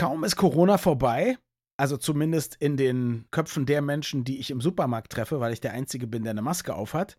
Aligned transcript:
Kaum 0.00 0.24
ist 0.24 0.36
Corona 0.36 0.78
vorbei, 0.78 1.36
also 1.76 1.98
zumindest 1.98 2.54
in 2.54 2.78
den 2.78 3.26
Köpfen 3.32 3.66
der 3.66 3.82
Menschen, 3.82 4.24
die 4.24 4.38
ich 4.38 4.50
im 4.50 4.62
Supermarkt 4.62 5.12
treffe, 5.12 5.40
weil 5.40 5.52
ich 5.52 5.60
der 5.60 5.74
Einzige 5.74 6.06
bin, 6.06 6.22
der 6.22 6.30
eine 6.30 6.40
Maske 6.40 6.74
aufhat, 6.74 7.18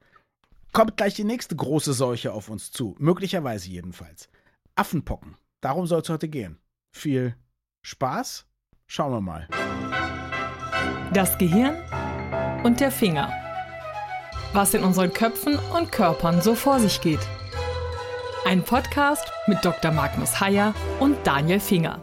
kommt 0.73 0.97
gleich 0.97 1.13
die 1.13 1.23
nächste 1.23 1.55
große 1.55 1.93
Seuche 1.93 2.33
auf 2.33 2.49
uns 2.49 2.71
zu. 2.71 2.95
Möglicherweise 2.97 3.69
jedenfalls. 3.69 4.29
Affenpocken. 4.73 5.35
Darum 5.61 5.85
soll 5.85 6.01
es 6.01 6.09
heute 6.09 6.27
gehen. 6.27 6.57
Viel 6.91 7.35
Spaß? 7.83 8.47
Schauen 8.87 9.11
wir 9.11 9.21
mal. 9.21 9.47
Das 11.13 11.37
Gehirn 11.37 11.75
und 12.63 12.79
der 12.79 12.89
Finger. 12.89 13.31
Was 14.53 14.73
in 14.73 14.83
unseren 14.83 15.13
Köpfen 15.13 15.59
und 15.77 15.91
Körpern 15.91 16.41
so 16.41 16.55
vor 16.55 16.79
sich 16.79 16.99
geht. 16.99 17.21
Ein 18.43 18.63
Podcast 18.63 19.31
mit 19.45 19.63
Dr. 19.63 19.91
Magnus 19.91 20.39
Heyer 20.41 20.73
und 20.99 21.15
Daniel 21.27 21.59
Finger. 21.59 22.01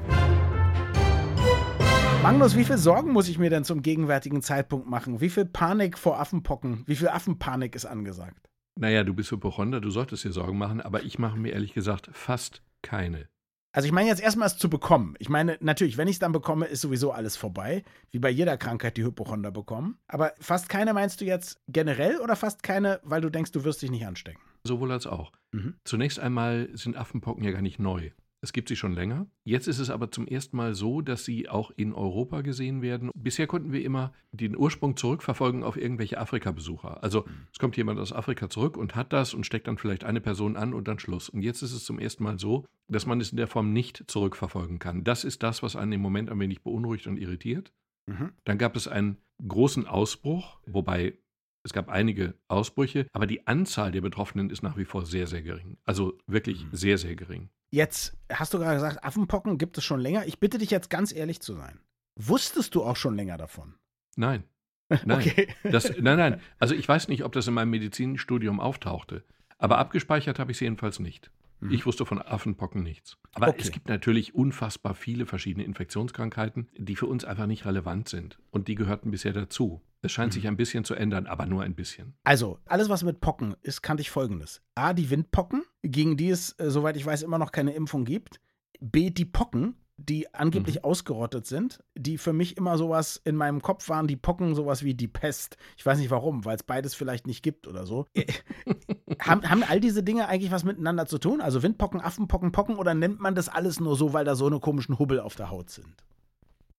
Magnus, 2.22 2.56
wie 2.56 2.64
viel 2.64 2.78
Sorgen 2.78 3.12
muss 3.12 3.28
ich 3.28 3.38
mir 3.38 3.48
denn 3.48 3.62
zum 3.62 3.80
gegenwärtigen 3.80 4.42
Zeitpunkt 4.42 4.88
machen? 4.88 5.20
Wie 5.20 5.30
viel 5.30 5.45
Panik 5.45 5.96
vor 5.96 6.18
Affenpocken? 6.18 6.82
Wie 6.86 6.96
viel 6.96 7.09
Affenpanik 7.09 7.76
ist 7.76 7.86
angesagt? 7.86 8.50
Naja, 8.78 9.04
du 9.04 9.14
bist 9.14 9.30
Hypochonder, 9.30 9.80
du 9.80 9.90
solltest 9.90 10.24
dir 10.24 10.32
Sorgen 10.32 10.59
machen, 10.59 10.80
aber 10.80 11.04
ich 11.04 11.18
mache 11.18 11.38
mir 11.38 11.52
ehrlich 11.52 11.74
gesagt 11.74 12.10
fast 12.12 12.62
keine. 12.82 13.28
Also 13.73 13.86
ich 13.86 13.92
meine 13.92 14.09
jetzt 14.09 14.20
erstmal 14.20 14.48
es 14.48 14.59
zu 14.59 14.68
bekommen. 14.68 15.14
Ich 15.20 15.28
meine, 15.28 15.59
natürlich, 15.60 15.96
wenn 15.96 16.09
ich 16.09 16.16
es 16.16 16.18
dann 16.18 16.32
bekomme, 16.32 16.66
ist 16.66 16.80
sowieso 16.80 17.12
alles 17.12 17.36
vorbei. 17.36 17.84
Wie 18.10 18.18
bei 18.18 18.30
jeder 18.30 18.56
Krankheit, 18.56 18.96
die 18.96 19.04
Hypochonder 19.04 19.52
bekommen. 19.52 19.98
Aber 20.09 20.32
fast 20.40 20.68
keine 20.68 20.95
meinst 20.95 21.20
du 21.20 21.24
jetzt 21.24 21.60
generell 21.68 22.18
oder 22.18 22.34
fast 22.34 22.64
keine, 22.64 23.00
weil 23.04 23.20
du 23.20 23.30
denkst, 23.30 23.52
du 23.52 23.62
wirst 23.62 23.80
dich 23.80 23.90
nicht 23.90 24.06
anstecken? 24.06 24.42
Sowohl 24.64 24.90
als 24.90 25.06
auch. 25.06 25.32
Mhm. 25.52 25.76
Zunächst 25.84 26.18
einmal 26.18 26.68
sind 26.73 26.96
Affenpocken 26.96 27.45
ja 27.45 27.52
gar 27.52 27.62
nicht 27.62 27.78
neu. 27.78 28.10
Es 28.41 28.52
gibt 28.52 28.69
sie 28.69 28.77
schon 28.77 28.92
länger. 28.92 29.27
Jetzt 29.45 29.66
ist 29.66 29.80
es 29.80 29.91
aber 29.91 30.12
zum 30.12 30.27
ersten 30.27 30.56
Mal 30.56 30.74
so, 30.74 31.01
dass 31.01 31.24
sie 31.24 31.48
auch 31.48 31.73
in 31.77 31.92
Europa 31.92 32.42
gesehen 32.42 32.83
werden. 32.83 33.10
Bisher 33.15 33.48
konnten 33.48 33.73
wir 33.73 33.83
immer 33.83 34.12
den 34.30 34.57
Ursprung 34.57 34.96
zurückverfolgen 34.96 35.65
auf 35.65 35.76
irgendwelche 35.76 36.18
Afrika-Besucher. 36.18 37.02
Also 37.02 37.23
mhm. 37.23 37.46
es 37.52 37.59
kommt 37.59 37.77
jemand 37.77 37.99
aus 37.99 38.12
Afrika 38.12 38.49
zurück 38.49 38.77
und 38.77 38.95
hat 38.95 39.12
das 39.12 39.35
und 39.35 39.45
steckt 39.45 39.66
dann 39.66 39.79
vielleicht 39.79 40.04
eine 40.04 40.21
Person 40.21 40.57
an 40.57 40.73
und 40.73 40.87
dann 40.87 41.01
Schluss. 41.01 41.29
Und 41.29 41.43
jetzt 41.43 41.62
ist 41.62 41.73
es 41.73 41.85
zum 41.85 41.99
ersten 41.99 42.23
Mal 42.23 42.38
so, 42.38 42.65
dass 42.88 43.07
man 43.07 43.21
es 43.21 43.32
in 43.32 43.38
der 43.38 43.49
Form 43.49 43.73
nicht 43.73 44.04
zurückverfolgen 44.07 44.79
kann. 44.79 45.02
Das 45.02 45.24
ist 45.24 45.43
das, 45.43 45.62
was 45.62 45.74
einen 45.74 45.93
im 45.93 46.01
Moment 46.01 46.30
ein 46.30 46.38
wenig 46.38 46.62
beunruhigt 46.62 47.09
und 47.09 47.16
irritiert. 47.16 47.73
Mhm. 48.07 48.32
Dann 48.45 48.59
gab 48.59 48.77
es 48.77 48.87
einen 48.87 49.18
großen 49.46 49.87
Ausbruch, 49.87 50.60
wobei 50.66 51.18
es 51.65 51.73
gab 51.73 51.88
einige 51.88 52.34
Ausbrüche, 52.46 53.07
aber 53.12 53.27
die 53.27 53.46
Anzahl 53.46 53.90
der 53.90 54.01
Betroffenen 54.01 54.49
ist 54.49 54.62
nach 54.62 54.77
wie 54.77 54.84
vor 54.84 55.05
sehr, 55.05 55.27
sehr 55.27 55.43
gering. 55.43 55.77
Also 55.84 56.16
wirklich 56.27 56.65
mhm. 56.65 56.68
sehr, 56.73 56.99
sehr 56.99 57.16
gering. 57.16 57.51
Jetzt 57.71 58.16
hast 58.33 58.55
du 58.55 58.59
gerade 58.59 58.77
gesagt, 58.77 59.05
Affenpocken 59.05 59.59
gibt 59.59 59.77
es 59.79 59.85
schon 59.85 60.01
länger. 60.01 60.27
Ich 60.27 60.38
bitte 60.41 60.59
dich 60.59 60.71
jetzt 60.71 60.91
ganz 60.91 61.13
ehrlich 61.13 61.41
zu 61.41 61.55
sein. 61.55 61.80
Wusstest 62.16 62.74
du 62.74 62.83
auch 62.83 62.97
schon 62.97 63.15
länger 63.15 63.37
davon? 63.37 63.74
Nein. 64.16 64.44
Nein. 65.05 65.19
Okay. 65.19 65.49
Das, 65.65 65.93
nein, 65.99 66.16
nein. 66.16 66.41
Also 66.59 66.75
ich 66.75 66.89
weiß 66.89 67.09
nicht, 67.09 67.22
ob 67.22 67.33
das 67.33 67.47
in 67.47 67.53
meinem 67.53 67.69
Medizinstudium 67.69 68.59
auftauchte. 68.59 69.22
Aber 69.59 69.77
abgespeichert 69.77 70.39
habe 70.39 70.50
ich 70.50 70.56
es 70.56 70.61
jedenfalls 70.61 70.99
nicht. 70.99 71.31
Mhm. 71.60 71.72
Ich 71.72 71.87
wusste 71.87 72.06
von 72.06 72.20
Affenpocken 72.22 72.82
nichts. 72.82 73.16
Aber 73.32 73.48
okay. 73.48 73.59
es 73.60 73.72
gibt 73.72 73.88
natürlich 73.88 74.34
unfassbar 74.34 74.94
viele 74.94 75.26
verschiedene 75.26 75.65
Infektionskrankheiten, 75.65 76.69
die 76.76 76.97
für 76.97 77.06
uns 77.06 77.25
einfach 77.25 77.47
nicht 77.47 77.65
relevant 77.65 78.09
sind. 78.09 78.38
Und 78.50 78.69
die 78.69 78.75
gehörten 78.75 79.10
bisher 79.10 79.32
dazu. 79.32 79.82
Es 80.00 80.12
scheint 80.12 80.32
mhm. 80.32 80.34
sich 80.34 80.47
ein 80.48 80.56
bisschen 80.56 80.84
zu 80.84 80.94
ändern, 80.94 81.26
aber 81.26 81.47
nur 81.47 81.62
ein 81.62 81.75
bisschen. 81.75 82.15
Also, 82.25 82.59
alles, 82.66 82.88
was 82.88 83.03
mit 83.03 83.20
Pocken 83.20 83.56
ist, 83.62 83.82
kannte 83.82 84.00
ich 84.00 84.10
folgendes. 84.10 84.62
A, 84.75 84.92
die 84.92 85.10
Windpocken, 85.10 85.65
gegen 85.82 86.16
die 86.16 86.31
es, 86.31 86.53
äh, 86.59 86.70
soweit 86.70 86.97
ich 86.97 87.04
weiß, 87.04 87.22
immer 87.22 87.38
noch 87.38 87.53
keine 87.53 87.72
Impfung 87.72 88.04
gibt. 88.04 88.41
B, 88.81 89.10
die 89.10 89.25
Pocken, 89.25 89.75
die 89.99 90.32
angeblich 90.32 90.77
mhm. 90.77 90.84
ausgerottet 90.84 91.44
sind, 91.44 91.81
die 91.97 92.19
für 92.19 92.32
mich 92.32 92.56
immer 92.56 92.78
sowas 92.78 93.21
in 93.25 93.34
meinem 93.34 93.60
Kopf 93.60 93.88
waren, 93.88 94.06
die 94.06 94.16
Pocken 94.16 94.55
sowas 94.55 94.84
wie 94.84 94.94
die 94.94 95.09
Pest. 95.09 95.56
Ich 95.77 95.84
weiß 95.84 95.99
nicht 95.99 96.10
warum, 96.10 96.44
weil 96.44 96.56
es 96.56 96.62
beides 96.62 96.94
vielleicht 96.94 97.27
nicht 97.27 97.43
gibt 97.43 97.66
oder 97.66 97.84
so. 97.84 98.06
Haben, 99.21 99.49
haben 99.50 99.65
all 99.65 99.81
diese 99.81 100.05
Dinge 100.05 100.28
eigentlich 100.28 100.53
was 100.53 100.62
miteinander 100.62 101.06
zu 101.06 101.19
tun? 101.19 101.41
Also 101.41 101.62
Windpocken, 101.65 102.00
Affenpocken, 102.00 102.53
Pocken 102.53 102.77
oder 102.77 102.95
nennt 102.95 103.19
man 103.19 103.34
das 103.34 103.49
alles 103.49 103.81
nur 103.81 103.97
so, 103.97 104.12
weil 104.12 104.25
da 104.25 104.37
so 104.37 104.47
eine 104.47 104.61
komischen 104.61 104.99
Hubbel 104.99 105.19
auf 105.19 105.34
der 105.34 105.50
Haut 105.50 105.71
sind? 105.71 106.05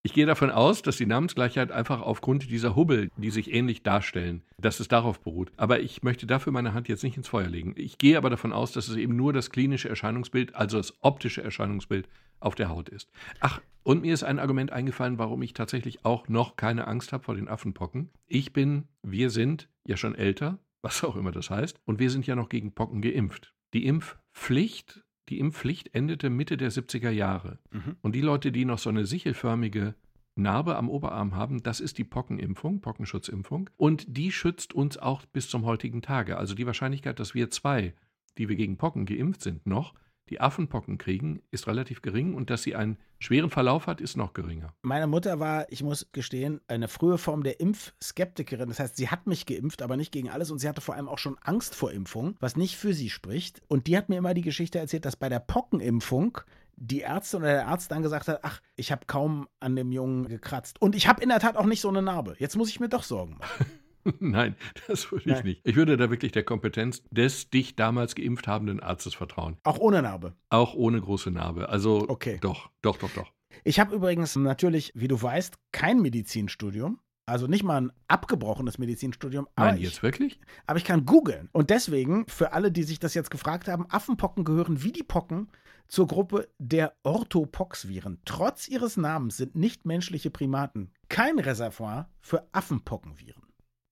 Ich 0.01 0.13
gehe 0.13 0.25
davon 0.25 0.49
aus, 0.49 0.81
dass 0.81 0.95
die 0.95 1.05
Namensgleichheit 1.05 1.73
einfach 1.73 2.01
aufgrund 2.01 2.49
dieser 2.49 2.77
Hubbel, 2.77 3.09
die 3.17 3.31
sich 3.31 3.53
ähnlich 3.53 3.83
darstellen, 3.83 4.43
dass 4.57 4.79
es 4.79 4.87
darauf 4.87 5.19
beruht. 5.19 5.51
Aber 5.57 5.81
ich 5.81 6.03
möchte 6.03 6.25
dafür 6.25 6.53
meine 6.53 6.73
Hand 6.73 6.87
jetzt 6.87 7.03
nicht 7.03 7.17
ins 7.17 7.27
Feuer 7.27 7.47
legen. 7.47 7.73
Ich 7.75 7.97
gehe 7.97 8.17
aber 8.17 8.29
davon 8.29 8.53
aus, 8.53 8.71
dass 8.71 8.87
es 8.87 8.95
eben 8.95 9.17
nur 9.17 9.33
das 9.33 9.49
klinische 9.49 9.89
Erscheinungsbild, 9.89 10.55
also 10.55 10.77
das 10.77 10.93
optische 11.01 11.43
Erscheinungsbild 11.43 12.07
auf 12.39 12.55
der 12.55 12.69
Haut 12.69 12.89
ist. 12.89 13.09
Ach, 13.39 13.61
und 13.83 14.01
mir 14.01 14.13
ist 14.13 14.23
ein 14.23 14.39
Argument 14.39 14.71
eingefallen, 14.71 15.17
warum 15.17 15.41
ich 15.41 15.53
tatsächlich 15.53 16.05
auch 16.05 16.27
noch 16.27 16.55
keine 16.55 16.87
Angst 16.87 17.13
habe 17.13 17.23
vor 17.23 17.35
den 17.35 17.47
Affenpocken. 17.47 18.09
Ich 18.27 18.53
bin, 18.53 18.87
wir 19.01 19.29
sind 19.29 19.69
ja 19.85 19.97
schon 19.97 20.15
älter, 20.15 20.59
was 20.81 21.03
auch 21.03 21.15
immer 21.15 21.31
das 21.31 21.49
heißt, 21.49 21.79
und 21.85 21.99
wir 21.99 22.09
sind 22.09 22.27
ja 22.27 22.35
noch 22.35 22.49
gegen 22.49 22.73
Pocken 22.73 23.01
geimpft. 23.01 23.53
Die 23.73 23.85
Impfpflicht 23.85 25.03
die 25.29 25.39
Impfpflicht 25.39 25.93
endete 25.93 26.29
Mitte 26.29 26.57
der 26.57 26.71
70er 26.71 27.11
Jahre. 27.11 27.59
Mhm. 27.71 27.95
Und 28.01 28.15
die 28.15 28.21
Leute, 28.21 28.51
die 28.51 28.65
noch 28.65 28.79
so 28.79 28.89
eine 28.89 29.05
sichelförmige 29.05 29.95
Narbe 30.35 30.75
am 30.75 30.89
Oberarm 30.89 31.35
haben, 31.35 31.61
das 31.61 31.79
ist 31.79 31.97
die 31.97 32.03
Pockenimpfung, 32.03 32.81
Pockenschutzimpfung. 32.81 33.69
Und 33.77 34.05
die 34.07 34.31
schützt 34.31 34.73
uns 34.73 34.97
auch 34.97 35.25
bis 35.27 35.49
zum 35.49 35.65
heutigen 35.65 36.01
Tage. 36.01 36.37
Also 36.37 36.55
die 36.55 36.65
Wahrscheinlichkeit, 36.65 37.19
dass 37.19 37.35
wir 37.35 37.51
zwei, 37.51 37.93
die 38.37 38.49
wir 38.49 38.55
gegen 38.55 38.77
Pocken 38.77 39.05
geimpft 39.05 39.41
sind, 39.41 39.67
noch 39.67 39.93
die 40.29 40.39
Affenpocken 40.39 40.97
kriegen, 40.97 41.41
ist 41.51 41.67
relativ 41.67 42.01
gering 42.01 42.33
und 42.33 42.49
dass 42.49 42.63
sie 42.63 42.75
einen 42.75 42.97
schweren 43.19 43.49
Verlauf 43.49 43.87
hat, 43.87 44.01
ist 44.01 44.15
noch 44.15 44.33
geringer. 44.33 44.73
Meine 44.81 45.07
Mutter 45.07 45.39
war, 45.39 45.71
ich 45.71 45.83
muss 45.83 46.07
gestehen, 46.11 46.61
eine 46.67 46.87
frühe 46.87 47.17
Form 47.17 47.43
der 47.43 47.59
Impfskeptikerin. 47.59 48.69
Das 48.69 48.79
heißt, 48.79 48.95
sie 48.95 49.09
hat 49.09 49.27
mich 49.27 49.45
geimpft, 49.45 49.81
aber 49.81 49.97
nicht 49.97 50.11
gegen 50.11 50.29
alles 50.29 50.51
und 50.51 50.59
sie 50.59 50.69
hatte 50.69 50.81
vor 50.81 50.95
allem 50.95 51.09
auch 51.09 51.19
schon 51.19 51.37
Angst 51.41 51.75
vor 51.75 51.91
Impfung, 51.91 52.35
was 52.39 52.55
nicht 52.55 52.77
für 52.77 52.93
sie 52.93 53.09
spricht. 53.09 53.61
Und 53.67 53.87
die 53.87 53.97
hat 53.97 54.09
mir 54.09 54.17
immer 54.17 54.33
die 54.33 54.41
Geschichte 54.41 54.79
erzählt, 54.79 55.05
dass 55.05 55.15
bei 55.15 55.29
der 55.29 55.39
Pockenimpfung 55.39 56.39
die 56.79 57.01
Ärztin 57.01 57.41
oder 57.41 57.53
der 57.53 57.67
Arzt 57.67 57.91
dann 57.91 58.01
gesagt 58.01 58.27
hat, 58.29 58.39
ach, 58.43 58.61
ich 58.75 58.91
habe 58.91 59.05
kaum 59.05 59.47
an 59.59 59.75
dem 59.75 59.91
Jungen 59.91 60.27
gekratzt. 60.27 60.81
Und 60.81 60.95
ich 60.95 61.07
habe 61.07 61.21
in 61.21 61.29
der 61.29 61.39
Tat 61.39 61.57
auch 61.57 61.65
nicht 61.65 61.81
so 61.81 61.89
eine 61.89 62.01
Narbe. 62.01 62.35
Jetzt 62.39 62.55
muss 62.55 62.69
ich 62.69 62.79
mir 62.79 62.89
doch 62.89 63.03
Sorgen 63.03 63.37
machen. 63.37 63.65
Nein, 64.19 64.55
das 64.87 65.11
würde 65.11 65.29
ich 65.29 65.35
Nein. 65.35 65.45
nicht. 65.45 65.61
Ich 65.63 65.75
würde 65.75 65.97
da 65.97 66.09
wirklich 66.09 66.31
der 66.31 66.43
Kompetenz 66.43 67.03
des 67.11 67.49
dich 67.49 67.75
damals 67.75 68.15
geimpft 68.15 68.47
habenden 68.47 68.79
Arztes 68.79 69.13
vertrauen. 69.13 69.57
Auch 69.63 69.79
ohne 69.79 70.01
Narbe. 70.01 70.33
Auch 70.49 70.73
ohne 70.73 70.99
große 70.99 71.31
Narbe. 71.31 71.69
Also 71.69 72.05
okay. 72.07 72.37
doch, 72.41 72.69
doch, 72.81 72.97
doch, 72.97 73.11
doch. 73.11 73.31
Ich 73.63 73.79
habe 73.79 73.95
übrigens 73.95 74.35
natürlich, 74.35 74.91
wie 74.95 75.07
du 75.07 75.21
weißt, 75.21 75.55
kein 75.71 76.01
Medizinstudium. 76.01 76.99
Also 77.25 77.45
nicht 77.45 77.63
mal 77.63 77.81
ein 77.81 77.91
abgebrochenes 78.07 78.79
Medizinstudium. 78.79 79.47
Nein, 79.55 79.77
jetzt 79.77 79.97
ich, 79.97 80.03
wirklich? 80.03 80.39
Aber 80.65 80.79
ich 80.79 80.85
kann 80.85 81.05
googeln. 81.05 81.49
Und 81.51 81.69
deswegen, 81.69 82.25
für 82.27 82.53
alle, 82.53 82.71
die 82.71 82.83
sich 82.83 82.99
das 82.99 83.13
jetzt 83.13 83.29
gefragt 83.29 83.67
haben, 83.67 83.85
Affenpocken 83.89 84.43
gehören 84.43 84.81
wie 84.81 84.91
die 84.91 85.03
Pocken 85.03 85.47
zur 85.87 86.07
Gruppe 86.07 86.47
der 86.57 86.95
Orthopoxviren. 87.03 88.19
Trotz 88.25 88.67
ihres 88.67 88.97
Namens 88.97 89.37
sind 89.37 89.55
nichtmenschliche 89.55 90.31
Primaten 90.31 90.91
kein 91.09 91.39
Reservoir 91.39 92.09
für 92.21 92.47
Affenpockenviren. 92.51 93.38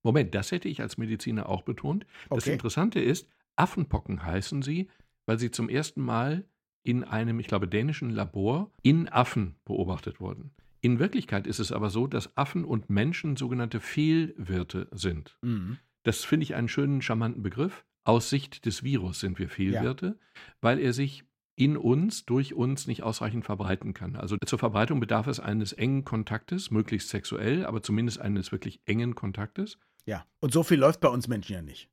Moment, 0.08 0.34
das 0.34 0.54
hätte 0.54 0.70
ich 0.70 0.82
als 0.82 0.98
Mediziner 0.98 1.50
auch 1.50 1.64
betont. 1.64 2.06
Das 2.30 2.46
okay. 2.46 2.54
Interessante 2.54 3.02
ist, 3.02 3.28
Affenpocken 3.58 4.24
heißen 4.24 4.62
sie, 4.62 4.88
weil 5.26 5.38
sie 5.38 5.52
zum 5.52 5.68
ersten 5.68 6.02
Mal 6.02 6.46
in 6.84 7.04
einem, 7.04 7.42
ich 7.42 7.48
glaube, 7.48 7.68
dänischen 7.68 8.12
Labor 8.12 8.72
in 8.84 9.10
Affen 9.10 9.56
beobachtet 9.66 10.22
wurden. 10.22 10.52
In 10.80 11.00
Wirklichkeit 11.00 11.46
ist 11.46 11.60
es 11.60 11.74
aber 11.74 11.90
so, 11.90 12.08
dass 12.08 12.38
Affen 12.38 12.64
und 12.64 12.90
Menschen 12.90 13.36
sogenannte 13.36 13.82
Fehlwirte 13.82 14.88
sind. 14.92 15.38
Mhm. 15.42 15.78
Das 16.04 16.24
finde 16.24 16.46
ich 16.46 16.56
einen 16.56 16.70
schönen, 16.70 17.02
charmanten 17.02 17.44
Begriff. 17.44 17.84
Aus 18.06 18.30
Sicht 18.30 18.66
des 18.66 18.84
Virus 18.84 19.20
sind 19.20 19.38
wir 19.40 19.50
Fehlwirte, 19.50 20.06
ja. 20.06 20.42
weil 20.62 20.80
er 20.80 20.94
sich 20.94 21.26
in 21.58 21.76
uns, 21.76 22.26
durch 22.26 22.54
uns 22.54 22.88
nicht 22.88 23.04
ausreichend 23.04 23.44
verbreiten 23.44 23.94
kann. 23.94 24.16
Also 24.16 24.38
zur 24.38 24.60
Verbreitung 24.60 25.02
bedarf 25.02 25.28
es 25.28 25.42
eines 25.42 25.74
engen 25.74 26.06
Kontaktes, 26.06 26.72
möglichst 26.72 27.10
sexuell, 27.10 27.66
aber 27.66 27.84
zumindest 27.84 28.22
eines 28.22 28.54
wirklich 28.54 28.80
engen 28.86 29.16
Kontaktes. 29.16 29.78
Ja, 30.08 30.26
und 30.40 30.54
so 30.54 30.64
viel 30.64 30.80
läuft 30.80 31.02
bei 31.02 31.10
uns 31.10 31.28
Menschen 31.28 31.54
ja 31.54 31.62
nicht. 31.62 31.90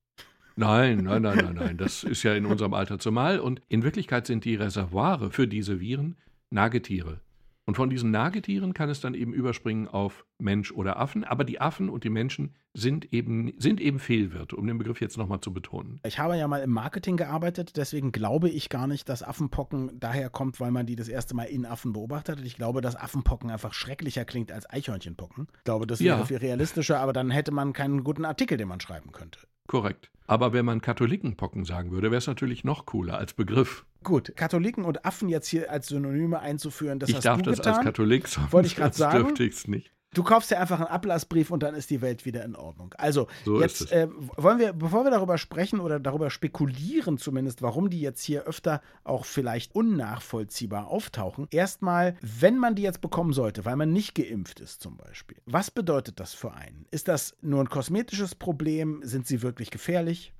Nein, 0.56 0.98
nein, 0.98 1.22
nein, 1.22 1.36
nein, 1.36 1.54
nein. 1.54 1.76
Das 1.76 2.04
ist 2.04 2.22
ja 2.22 2.32
in 2.34 2.46
unserem 2.46 2.72
Alter 2.72 3.00
zumal. 3.00 3.40
Und 3.40 3.60
in 3.68 3.82
Wirklichkeit 3.82 4.26
sind 4.26 4.44
die 4.44 4.54
Reservoire 4.54 5.32
für 5.32 5.48
diese 5.48 5.80
Viren 5.80 6.16
Nagetiere. 6.50 7.20
Und 7.66 7.76
von 7.76 7.88
diesen 7.88 8.10
Nagetieren 8.10 8.74
kann 8.74 8.90
es 8.90 9.00
dann 9.00 9.14
eben 9.14 9.32
überspringen 9.32 9.88
auf 9.88 10.26
Mensch 10.38 10.70
oder 10.70 10.98
Affen. 10.98 11.24
Aber 11.24 11.44
die 11.44 11.60
Affen 11.60 11.88
und 11.88 12.04
die 12.04 12.10
Menschen 12.10 12.54
sind 12.74 13.12
eben, 13.12 13.54
sind 13.58 13.80
eben 13.80 13.98
Fehlwirte, 13.98 14.56
um 14.56 14.66
den 14.66 14.76
Begriff 14.76 15.00
jetzt 15.00 15.16
nochmal 15.16 15.40
zu 15.40 15.52
betonen. 15.52 15.98
Ich 16.04 16.18
habe 16.18 16.36
ja 16.36 16.46
mal 16.46 16.62
im 16.62 16.70
Marketing 16.70 17.16
gearbeitet, 17.16 17.76
deswegen 17.76 18.12
glaube 18.12 18.50
ich 18.50 18.68
gar 18.68 18.86
nicht, 18.86 19.08
dass 19.08 19.22
Affenpocken 19.22 19.98
daher 19.98 20.28
kommt, 20.28 20.60
weil 20.60 20.72
man 20.72 20.84
die 20.84 20.96
das 20.96 21.08
erste 21.08 21.34
Mal 21.34 21.44
in 21.44 21.64
Affen 21.64 21.94
beobachtet 21.94 22.38
hat. 22.38 22.44
Ich 22.44 22.56
glaube, 22.56 22.82
dass 22.82 22.96
Affenpocken 22.96 23.50
einfach 23.50 23.72
schrecklicher 23.72 24.26
klingt 24.26 24.52
als 24.52 24.68
Eichhörnchenpocken. 24.68 25.46
Ich 25.56 25.64
glaube, 25.64 25.86
das 25.86 26.00
wäre 26.00 26.18
ja. 26.18 26.24
viel 26.24 26.38
realistischer, 26.38 27.00
aber 27.00 27.14
dann 27.14 27.30
hätte 27.30 27.52
man 27.52 27.72
keinen 27.72 28.04
guten 28.04 28.26
Artikel, 28.26 28.58
den 28.58 28.68
man 28.68 28.80
schreiben 28.80 29.12
könnte. 29.12 29.38
Korrekt. 29.66 30.10
Aber 30.26 30.52
wenn 30.52 30.64
man 30.64 30.80
Katholikenpocken 30.80 31.64
sagen 31.64 31.90
würde, 31.90 32.10
wäre 32.10 32.18
es 32.18 32.26
natürlich 32.26 32.64
noch 32.64 32.86
cooler 32.86 33.18
als 33.18 33.34
Begriff. 33.34 33.84
Gut, 34.04 34.32
Katholiken 34.36 34.84
und 34.84 35.04
Affen 35.04 35.28
jetzt 35.28 35.48
hier 35.48 35.70
als 35.70 35.88
Synonyme 35.88 36.38
einzuführen, 36.38 36.98
das 36.98 37.08
ich 37.08 37.16
hast 37.16 37.24
darf 37.24 37.38
du 37.42 37.50
das 37.50 37.58
getan. 37.58 37.74
als 37.74 37.84
Katholik 37.84 38.28
sagen. 38.28 38.52
Wollte 38.52 38.66
ich 38.68 38.76
sonst 38.76 38.96
sagen. 38.98 39.18
dürfte 39.18 39.44
ich 39.44 39.54
es 39.54 39.66
nicht. 39.66 39.90
Du 40.12 40.22
kaufst 40.22 40.52
ja 40.52 40.60
einfach 40.60 40.78
einen 40.78 40.86
Ablassbrief 40.86 41.50
und 41.50 41.64
dann 41.64 41.74
ist 41.74 41.90
die 41.90 42.00
Welt 42.00 42.24
wieder 42.24 42.44
in 42.44 42.54
Ordnung. 42.54 42.94
Also, 42.98 43.26
So 43.44 43.60
jetzt 43.60 43.90
äh, 43.90 44.06
wollen 44.36 44.60
wir, 44.60 44.72
bevor 44.72 45.02
wir 45.02 45.10
darüber 45.10 45.38
sprechen 45.38 45.80
oder 45.80 45.98
darüber 45.98 46.30
spekulieren 46.30 47.18
zumindest, 47.18 47.62
warum 47.62 47.90
die 47.90 48.00
jetzt 48.00 48.22
hier 48.22 48.44
öfter 48.44 48.80
auch 49.02 49.24
vielleicht 49.24 49.74
unnachvollziehbar 49.74 50.86
auftauchen, 50.86 51.48
erstmal, 51.50 52.14
wenn 52.20 52.58
man 52.58 52.76
die 52.76 52.82
jetzt 52.82 53.00
bekommen 53.00 53.32
sollte, 53.32 53.64
weil 53.64 53.74
man 53.74 53.92
nicht 53.92 54.14
geimpft 54.14 54.60
ist 54.60 54.80
zum 54.80 54.96
Beispiel, 54.96 55.38
was 55.46 55.72
bedeutet 55.72 56.20
das 56.20 56.32
für 56.32 56.52
einen? 56.54 56.86
Ist 56.92 57.08
das 57.08 57.34
nur 57.42 57.60
ein 57.60 57.68
kosmetisches 57.68 58.36
Problem? 58.36 59.00
Sind 59.02 59.26
sie 59.26 59.42
wirklich 59.42 59.72
gefährlich? 59.72 60.32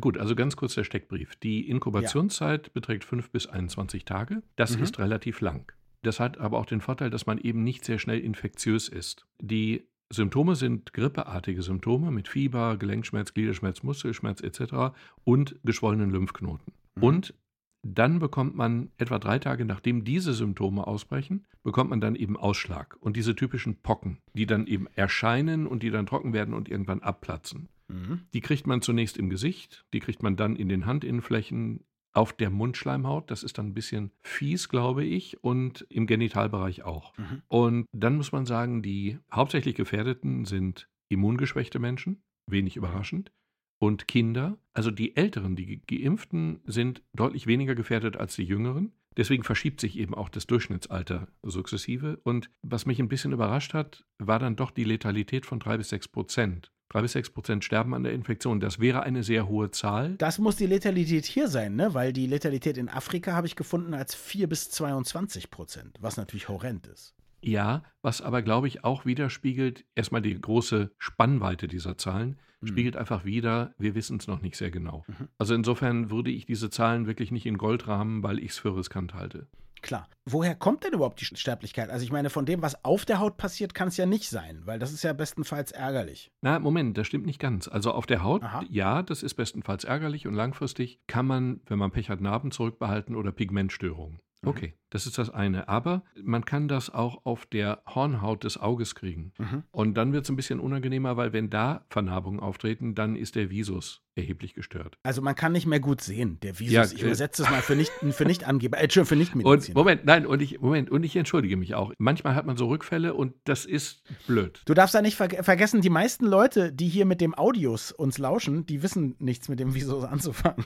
Gut, 0.00 0.18
also 0.18 0.34
ganz 0.34 0.56
kurz 0.56 0.74
der 0.74 0.84
Steckbrief. 0.84 1.36
Die 1.36 1.68
Inkubationszeit 1.68 2.72
beträgt 2.74 3.04
5 3.04 3.30
bis 3.30 3.46
21 3.46 4.04
Tage. 4.04 4.42
Das 4.56 4.76
Mhm. 4.76 4.82
ist 4.84 4.98
relativ 4.98 5.40
lang. 5.40 5.72
Das 6.02 6.20
hat 6.20 6.38
aber 6.38 6.58
auch 6.58 6.66
den 6.66 6.80
Vorteil, 6.80 7.10
dass 7.10 7.26
man 7.26 7.38
eben 7.38 7.64
nicht 7.64 7.84
sehr 7.84 7.98
schnell 7.98 8.20
infektiös 8.20 8.88
ist. 8.88 9.26
Die 9.40 9.84
Symptome 10.10 10.54
sind 10.54 10.92
grippeartige 10.92 11.62
Symptome 11.62 12.10
mit 12.10 12.28
Fieber, 12.28 12.76
Gelenkschmerz, 12.76 13.34
Gliederschmerz, 13.34 13.82
Muskelschmerz 13.82 14.40
etc. 14.40 14.94
und 15.24 15.56
geschwollenen 15.64 16.10
Lymphknoten. 16.10 16.72
Mhm. 16.96 17.02
Und 17.02 17.34
dann 17.82 18.18
bekommt 18.18 18.56
man 18.56 18.90
etwa 18.98 19.18
drei 19.18 19.38
Tage 19.38 19.64
nachdem 19.64 20.04
diese 20.04 20.32
Symptome 20.34 20.86
ausbrechen, 20.86 21.46
bekommt 21.62 21.90
man 21.90 22.00
dann 22.00 22.16
eben 22.16 22.36
Ausschlag 22.36 22.96
und 23.00 23.16
diese 23.16 23.36
typischen 23.36 23.76
Pocken, 23.76 24.18
die 24.34 24.46
dann 24.46 24.66
eben 24.66 24.86
erscheinen 24.94 25.66
und 25.66 25.82
die 25.82 25.90
dann 25.90 26.06
trocken 26.06 26.32
werden 26.32 26.54
und 26.54 26.68
irgendwann 26.68 27.02
abplatzen. 27.02 27.68
Mhm. 27.88 28.22
Die 28.32 28.40
kriegt 28.40 28.66
man 28.66 28.82
zunächst 28.82 29.16
im 29.16 29.30
Gesicht, 29.30 29.84
die 29.92 30.00
kriegt 30.00 30.22
man 30.22 30.36
dann 30.36 30.56
in 30.56 30.68
den 30.68 30.86
Handinnenflächen, 30.86 31.84
auf 32.14 32.32
der 32.32 32.50
Mundschleimhaut, 32.50 33.30
das 33.30 33.42
ist 33.42 33.58
dann 33.58 33.68
ein 33.68 33.74
bisschen 33.74 34.10
fies, 34.22 34.68
glaube 34.68 35.04
ich, 35.04 35.42
und 35.44 35.86
im 35.88 36.06
Genitalbereich 36.06 36.82
auch. 36.82 37.16
Mhm. 37.16 37.42
Und 37.48 37.86
dann 37.92 38.16
muss 38.16 38.32
man 38.32 38.46
sagen, 38.46 38.82
die 38.82 39.18
hauptsächlich 39.32 39.74
Gefährdeten 39.74 40.44
sind 40.44 40.88
immungeschwächte 41.10 41.78
Menschen, 41.78 42.22
wenig 42.50 42.76
überraschend, 42.76 43.30
und 43.78 44.08
Kinder. 44.08 44.58
Also 44.72 44.90
die 44.90 45.16
Älteren, 45.16 45.54
die 45.54 45.80
Geimpften 45.86 46.60
sind 46.64 47.02
deutlich 47.14 47.46
weniger 47.46 47.74
gefährdet 47.74 48.16
als 48.16 48.34
die 48.34 48.44
Jüngeren. 48.44 48.92
Deswegen 49.16 49.42
verschiebt 49.42 49.80
sich 49.80 49.98
eben 49.98 50.14
auch 50.14 50.28
das 50.28 50.46
Durchschnittsalter 50.46 51.28
sukzessive. 51.42 52.20
Und 52.22 52.50
was 52.62 52.86
mich 52.86 52.98
ein 52.98 53.08
bisschen 53.08 53.32
überrascht 53.32 53.74
hat, 53.74 54.04
war 54.18 54.38
dann 54.38 54.56
doch 54.56 54.70
die 54.70 54.84
Letalität 54.84 55.46
von 55.46 55.58
drei 55.58 55.76
bis 55.76 55.88
sechs 55.88 56.08
Prozent. 56.08 56.72
Drei 56.90 57.02
bis 57.02 57.12
sechs 57.12 57.28
Prozent 57.30 57.64
sterben 57.64 57.92
an 57.94 58.02
der 58.02 58.12
Infektion. 58.12 58.60
Das 58.60 58.78
wäre 58.80 59.02
eine 59.02 59.22
sehr 59.22 59.46
hohe 59.48 59.70
Zahl. 59.70 60.14
Das 60.16 60.38
muss 60.38 60.56
die 60.56 60.66
Letalität 60.66 61.26
hier 61.26 61.48
sein, 61.48 61.76
ne? 61.76 61.92
Weil 61.92 62.12
die 62.14 62.26
Letalität 62.26 62.78
in 62.78 62.88
Afrika 62.88 63.32
habe 63.34 63.46
ich 63.46 63.56
gefunden 63.56 63.92
als 63.94 64.14
4 64.14 64.48
bis 64.48 64.70
22 64.70 65.50
Prozent, 65.50 65.96
was 66.00 66.16
natürlich 66.16 66.48
horrend 66.48 66.86
ist. 66.86 67.14
Ja, 67.40 67.82
was 68.02 68.20
aber, 68.20 68.42
glaube 68.42 68.66
ich, 68.68 68.84
auch 68.84 69.04
widerspiegelt, 69.04 69.84
erstmal 69.94 70.22
die 70.22 70.40
große 70.40 70.90
Spannweite 70.98 71.68
dieser 71.68 71.96
Zahlen, 71.98 72.38
Mhm. 72.60 72.66
spiegelt 72.66 72.96
einfach 72.96 73.24
wieder, 73.24 73.72
wir 73.78 73.94
wissen 73.94 74.16
es 74.16 74.26
noch 74.26 74.42
nicht 74.42 74.56
sehr 74.56 74.72
genau. 74.72 75.04
Mhm. 75.06 75.28
Also 75.38 75.54
insofern 75.54 76.10
würde 76.10 76.32
ich 76.32 76.46
diese 76.46 76.70
Zahlen 76.70 77.06
wirklich 77.06 77.30
nicht 77.30 77.46
in 77.46 77.56
Gold 77.58 77.86
rahmen, 77.86 78.24
weil 78.24 78.40
ich 78.40 78.50
es 78.50 78.58
für 78.58 78.76
riskant 78.76 79.14
halte. 79.14 79.46
Klar. 79.82 80.08
Woher 80.24 80.54
kommt 80.54 80.84
denn 80.84 80.92
überhaupt 80.92 81.20
die 81.20 81.24
Sterblichkeit? 81.24 81.90
Also 81.90 82.04
ich 82.04 82.12
meine, 82.12 82.30
von 82.30 82.44
dem, 82.44 82.60
was 82.62 82.84
auf 82.84 83.04
der 83.04 83.18
Haut 83.18 83.36
passiert, 83.36 83.74
kann 83.74 83.88
es 83.88 83.96
ja 83.96 84.06
nicht 84.06 84.28
sein, 84.28 84.62
weil 84.64 84.78
das 84.78 84.92
ist 84.92 85.02
ja 85.02 85.12
bestenfalls 85.12 85.72
ärgerlich. 85.72 86.30
Na, 86.42 86.58
Moment, 86.58 86.98
das 86.98 87.06
stimmt 87.06 87.26
nicht 87.26 87.40
ganz. 87.40 87.68
Also 87.68 87.92
auf 87.92 88.06
der 88.06 88.22
Haut, 88.22 88.42
Aha. 88.42 88.64
ja, 88.68 89.02
das 89.02 89.22
ist 89.22 89.34
bestenfalls 89.34 89.84
ärgerlich 89.84 90.26
und 90.26 90.34
langfristig 90.34 91.00
kann 91.06 91.26
man, 91.26 91.60
wenn 91.66 91.78
man 91.78 91.90
Pech 91.90 92.10
hat, 92.10 92.20
Narben 92.20 92.50
zurückbehalten 92.50 93.16
oder 93.16 93.32
Pigmentstörungen. 93.32 94.20
Mhm. 94.42 94.48
Okay, 94.48 94.74
das 94.90 95.06
ist 95.06 95.18
das 95.18 95.30
eine. 95.30 95.68
Aber 95.68 96.02
man 96.22 96.44
kann 96.44 96.68
das 96.68 96.90
auch 96.90 97.24
auf 97.24 97.46
der 97.46 97.82
Hornhaut 97.86 98.44
des 98.44 98.56
Auges 98.58 98.94
kriegen. 98.94 99.32
Mhm. 99.38 99.64
Und 99.70 99.94
dann 99.94 100.12
wird 100.12 100.24
es 100.24 100.30
ein 100.30 100.36
bisschen 100.36 100.60
unangenehmer, 100.60 101.16
weil 101.16 101.32
wenn 101.32 101.50
da 101.50 101.84
Vernarbungen 101.90 102.40
auftreten, 102.40 102.94
dann 102.94 103.16
ist 103.16 103.34
der 103.34 103.50
Visus 103.50 104.02
erheblich 104.14 104.54
gestört. 104.54 104.96
Also 105.04 105.22
man 105.22 105.36
kann 105.36 105.52
nicht 105.52 105.66
mehr 105.66 105.78
gut 105.80 106.00
sehen, 106.00 106.38
der 106.42 106.58
Visus. 106.58 106.72
Ja, 106.72 106.84
ich 106.84 107.02
äh, 107.02 107.06
übersetze 107.06 107.42
es 107.44 107.50
mal 107.50 107.62
für 107.62 107.76
nicht, 107.76 107.92
für 108.10 108.24
nicht 108.24 108.44
Angeber, 108.48 108.78
äh, 108.78 108.82
Entschuldigung, 108.84 109.26
für 109.32 109.38
nicht 109.38 109.46
Und. 109.46 109.74
Moment, 109.74 110.04
nein, 110.06 110.26
und 110.26 110.42
ich, 110.42 110.60
Moment, 110.60 110.90
und 110.90 111.04
ich 111.04 111.14
entschuldige 111.16 111.56
mich 111.56 111.74
auch. 111.76 111.92
Manchmal 111.98 112.34
hat 112.34 112.44
man 112.46 112.56
so 112.56 112.66
Rückfälle 112.66 113.14
und 113.14 113.34
das 113.44 113.64
ist 113.64 114.02
blöd. 114.26 114.62
Du 114.66 114.74
darfst 114.74 114.94
da 114.94 115.02
nicht 115.02 115.16
ver 115.16 115.28
vergessen, 115.44 115.80
die 115.82 115.90
meisten 115.90 116.26
Leute, 116.26 116.72
die 116.72 116.88
hier 116.88 117.06
mit 117.06 117.20
dem 117.20 117.34
Audios 117.36 117.92
uns 117.92 118.18
lauschen, 118.18 118.66
die 118.66 118.82
wissen 118.82 119.14
nichts 119.20 119.48
mit 119.48 119.60
dem 119.60 119.74
Visus 119.74 120.04
anzufangen. 120.04 120.64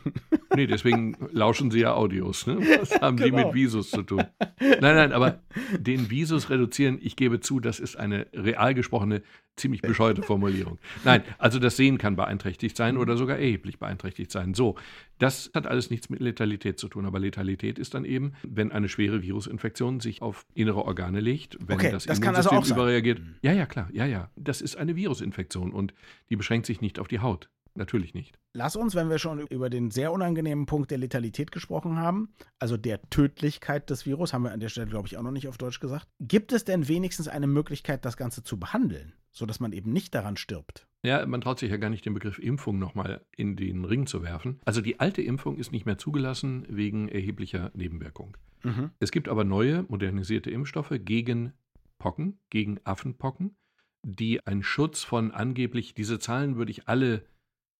Nee, 0.54 0.66
deswegen 0.66 1.16
lauschen 1.30 1.70
sie 1.70 1.80
ja 1.80 1.94
Audios. 1.94 2.46
Ne? 2.46 2.58
Was 2.78 3.00
haben 3.00 3.16
die 3.16 3.24
Genau. 3.24 3.46
mit 3.46 3.54
Visus 3.54 3.61
zu 3.68 4.02
tun? 4.02 4.24
Nein, 4.60 4.80
nein, 4.80 5.12
aber 5.12 5.40
den 5.78 6.10
Visus 6.10 6.50
reduzieren, 6.50 6.98
ich 7.00 7.16
gebe 7.16 7.40
zu, 7.40 7.60
das 7.60 7.80
ist 7.80 7.96
eine 7.96 8.26
real 8.32 8.74
gesprochene, 8.74 9.22
ziemlich 9.56 9.82
bescheuerte 9.82 10.22
Formulierung. 10.22 10.78
Nein, 11.04 11.22
also 11.38 11.58
das 11.58 11.76
Sehen 11.76 11.98
kann 11.98 12.16
beeinträchtigt 12.16 12.76
sein 12.76 12.96
oder 12.96 13.16
sogar 13.16 13.38
erheblich 13.38 13.78
beeinträchtigt 13.78 14.30
sein. 14.30 14.54
So, 14.54 14.76
das 15.18 15.50
hat 15.54 15.66
alles 15.66 15.90
nichts 15.90 16.08
mit 16.10 16.20
Letalität 16.20 16.78
zu 16.78 16.88
tun, 16.88 17.06
aber 17.06 17.18
Letalität 17.18 17.78
ist 17.78 17.94
dann 17.94 18.04
eben, 18.04 18.32
wenn 18.42 18.72
eine 18.72 18.88
schwere 18.88 19.22
Virusinfektion 19.22 20.00
sich 20.00 20.22
auf 20.22 20.46
innere 20.54 20.84
Organe 20.84 21.20
legt, 21.20 21.58
wenn 21.60 21.76
Okay, 21.76 21.90
das, 21.90 22.06
das 22.06 22.18
Immunsystem 22.18 22.58
also 22.58 22.74
überreagiert. 22.74 23.20
Ja, 23.42 23.52
ja, 23.52 23.66
klar, 23.66 23.88
ja, 23.92 24.06
ja. 24.06 24.30
Das 24.36 24.60
ist 24.60 24.76
eine 24.76 24.96
Virusinfektion 24.96 25.72
und 25.72 25.92
die 26.30 26.36
beschränkt 26.36 26.66
sich 26.66 26.80
nicht 26.80 26.98
auf 26.98 27.08
die 27.08 27.20
Haut. 27.20 27.48
Natürlich 27.74 28.12
nicht. 28.12 28.38
Lass 28.52 28.76
uns, 28.76 28.94
wenn 28.94 29.08
wir 29.08 29.18
schon 29.18 29.40
über 29.46 29.70
den 29.70 29.90
sehr 29.90 30.12
unangenehmen 30.12 30.66
Punkt 30.66 30.90
der 30.90 30.98
Letalität 30.98 31.52
gesprochen 31.52 31.96
haben, 31.96 32.34
also 32.58 32.76
der 32.76 33.00
Tödlichkeit 33.08 33.88
des 33.88 34.04
Virus, 34.04 34.32
haben 34.32 34.42
wir 34.42 34.52
an 34.52 34.60
der 34.60 34.68
Stelle, 34.68 34.88
glaube 34.88 35.08
ich, 35.08 35.16
auch 35.16 35.22
noch 35.22 35.30
nicht 35.30 35.48
auf 35.48 35.56
Deutsch 35.56 35.80
gesagt. 35.80 36.06
Gibt 36.20 36.52
es 36.52 36.64
denn 36.64 36.88
wenigstens 36.88 37.28
eine 37.28 37.46
Möglichkeit, 37.46 38.04
das 38.04 38.16
Ganze 38.16 38.42
zu 38.42 38.58
behandeln, 38.58 39.14
sodass 39.30 39.58
man 39.58 39.72
eben 39.72 39.92
nicht 39.92 40.14
daran 40.14 40.36
stirbt? 40.36 40.86
Ja, 41.02 41.24
man 41.26 41.40
traut 41.40 41.58
sich 41.58 41.70
ja 41.70 41.78
gar 41.78 41.90
nicht, 41.90 42.04
den 42.04 42.14
Begriff 42.14 42.38
Impfung 42.38 42.78
nochmal 42.78 43.24
in 43.36 43.56
den 43.56 43.84
Ring 43.84 44.06
zu 44.06 44.22
werfen. 44.22 44.60
Also 44.64 44.82
die 44.82 45.00
alte 45.00 45.22
Impfung 45.22 45.56
ist 45.56 45.72
nicht 45.72 45.86
mehr 45.86 45.98
zugelassen 45.98 46.66
wegen 46.68 47.08
erheblicher 47.08 47.70
Nebenwirkung. 47.74 48.36
Mhm. 48.62 48.90
Es 49.00 49.10
gibt 49.10 49.28
aber 49.28 49.44
neue, 49.44 49.84
modernisierte 49.88 50.50
Impfstoffe 50.50 50.92
gegen 51.04 51.54
Pocken, 51.98 52.38
gegen 52.50 52.80
Affenpocken, 52.84 53.56
die 54.02 54.44
einen 54.46 54.62
Schutz 54.62 55.02
von 55.02 55.30
angeblich, 55.30 55.94
diese 55.94 56.18
Zahlen 56.18 56.56
würde 56.56 56.72
ich 56.72 56.88
alle 56.88 57.24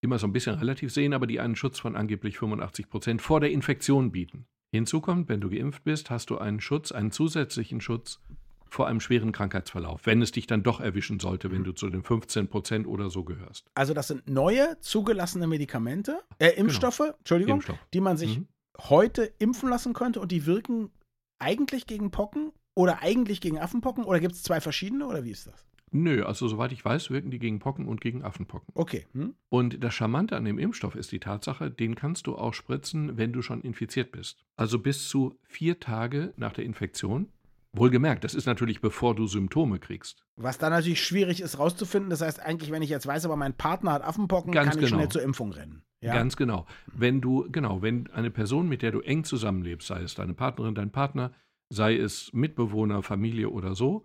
immer 0.03 0.19
so 0.19 0.27
ein 0.27 0.33
bisschen 0.33 0.57
relativ 0.57 0.93
sehen, 0.93 1.15
aber 1.15 1.27
die 1.27 1.41
einen 1.41 1.57
Schutz 1.57 1.79
von 1.79 1.97
angeblich 1.97 2.37
85 2.39 2.89
Prozent 2.91 3.23
vor 3.23 3.41
der 3.41 3.51
Infektion 3.53 4.13
bieten. 4.13 4.45
Hinzu 4.75 5.01
kommt, 5.01 5.29
wenn 5.29 5.41
du 5.41 5.49
geimpft 5.49 5.85
bist, 5.85 6.11
hast 6.11 6.31
du 6.31 6.39
einen 6.39 6.61
Schutz, 6.61 6.93
einen 6.93 7.13
zusätzlichen 7.13 7.81
Schutz 7.81 8.21
vor 8.69 8.89
einem 8.89 9.01
schweren 9.01 9.33
Krankheitsverlauf, 9.33 10.07
wenn 10.07 10.23
es 10.23 10.33
dich 10.33 10.47
dann 10.47 10.63
doch 10.63 10.81
erwischen 10.81 11.21
sollte, 11.21 11.53
wenn 11.53 11.63
du 11.63 11.73
zu 11.73 11.89
den 11.91 12.03
15 12.03 12.49
Prozent 12.49 12.87
oder 12.87 13.11
so 13.11 13.23
gehörst. 13.23 13.67
Also 13.75 13.93
das 13.95 14.09
sind 14.09 14.29
neue 14.29 14.79
zugelassene 14.81 15.47
Medikamente, 15.47 16.19
äh, 16.39 16.49
Impfstoffe, 16.57 17.03
Entschuldigung, 17.19 17.57
Impfstoff. 17.57 17.79
die 17.93 18.01
man 18.01 18.17
sich 18.17 18.39
Mhm. 18.39 18.49
heute 18.81 19.31
impfen 19.39 19.69
lassen 19.69 19.93
könnte 19.93 20.21
und 20.21 20.33
die 20.33 20.47
wirken 20.47 20.91
eigentlich 21.39 21.87
gegen 21.87 22.11
Pocken 22.11 22.51
oder 22.75 23.03
eigentlich 23.03 23.43
gegen 23.43 23.59
Affenpocken 23.59 24.05
oder 24.05 24.21
gibt 24.21 24.35
es 24.35 24.43
zwei 24.43 24.61
verschiedene 24.61 25.07
oder 25.07 25.23
wie 25.25 25.31
ist 25.33 25.47
das? 25.47 25.67
Nö, 25.93 26.25
also 26.25 26.49
soweit 26.49 26.73
ich 26.73 26.85
weiß, 26.85 27.11
wirken 27.11 27.31
die 27.31 27.39
gegen 27.39 27.59
Pocken 27.59 27.87
und 27.87 28.01
gegen 28.01 28.25
Affenpocken. 28.25 28.73
Okay. 28.75 29.07
Hm? 29.13 29.35
Und 29.51 29.85
das 29.85 29.95
Charmante 29.95 30.37
an 30.37 30.45
dem 30.45 30.59
Impfstoff 30.59 30.95
ist 30.95 31.13
die 31.13 31.21
Tatsache, 31.21 31.71
den 31.71 31.95
kannst 31.95 32.27
du 32.27 32.37
auch 32.37 32.55
spritzen, 32.55 33.19
wenn 33.19 33.33
du 33.33 33.43
schon 33.43 33.61
infiziert 33.61 34.11
bist. 34.11 34.45
Also 34.57 34.79
bis 34.79 35.09
zu 35.09 35.39
vier 35.43 35.81
Tage 35.81 36.33
nach 36.37 36.53
der 36.53 36.65
Infektion. 36.65 37.29
Wohlgemerkt, 37.75 38.23
das 38.23 38.35
ist 38.35 38.45
natürlich 38.45 38.83
bevor 38.83 39.15
du 39.15 39.27
Symptome 39.27 39.79
kriegst. 39.79 40.27
Was 40.37 40.59
dann 40.59 40.73
natürlich 40.73 41.03
schwierig 41.03 41.41
ist 41.41 41.59
rauszufinden. 41.59 42.11
Das 42.11 42.21
heißt 42.21 42.41
eigentlich, 42.41 42.71
wenn 42.71 42.83
ich 42.83 42.91
jetzt 42.91 43.07
weiß, 43.07 43.25
aber 43.25 43.37
mein 43.37 43.55
Partner 43.55 43.93
hat 43.93 44.05
Affenpocken, 44.05 44.53
Ganz 44.53 44.71
kann 44.71 44.79
ich 44.79 44.85
genau. 44.87 44.99
schnell 44.99 45.09
zur 45.09 45.23
Impfung 45.23 45.53
rennen. 45.53 45.83
Ja. 46.03 46.15
Ganz 46.15 46.37
genau. 46.37 46.67
Wenn 46.87 47.21
du, 47.21 47.49
genau, 47.51 47.81
wenn 47.81 48.11
eine 48.11 48.31
Person, 48.31 48.69
mit 48.69 48.83
der 48.83 48.91
du 48.91 49.01
eng 49.01 49.25
zusammenlebst, 49.25 49.89
sei 49.89 50.03
es 50.03 50.15
deine 50.15 50.35
Partnerin, 50.35 50.75
dein 50.75 50.91
Partner, 50.91 51.33
sei 51.71 51.97
es 51.97 52.31
Mitbewohner, 52.35 53.03
Familie 53.03 53.49
oder 53.49 53.75
so, 53.75 54.05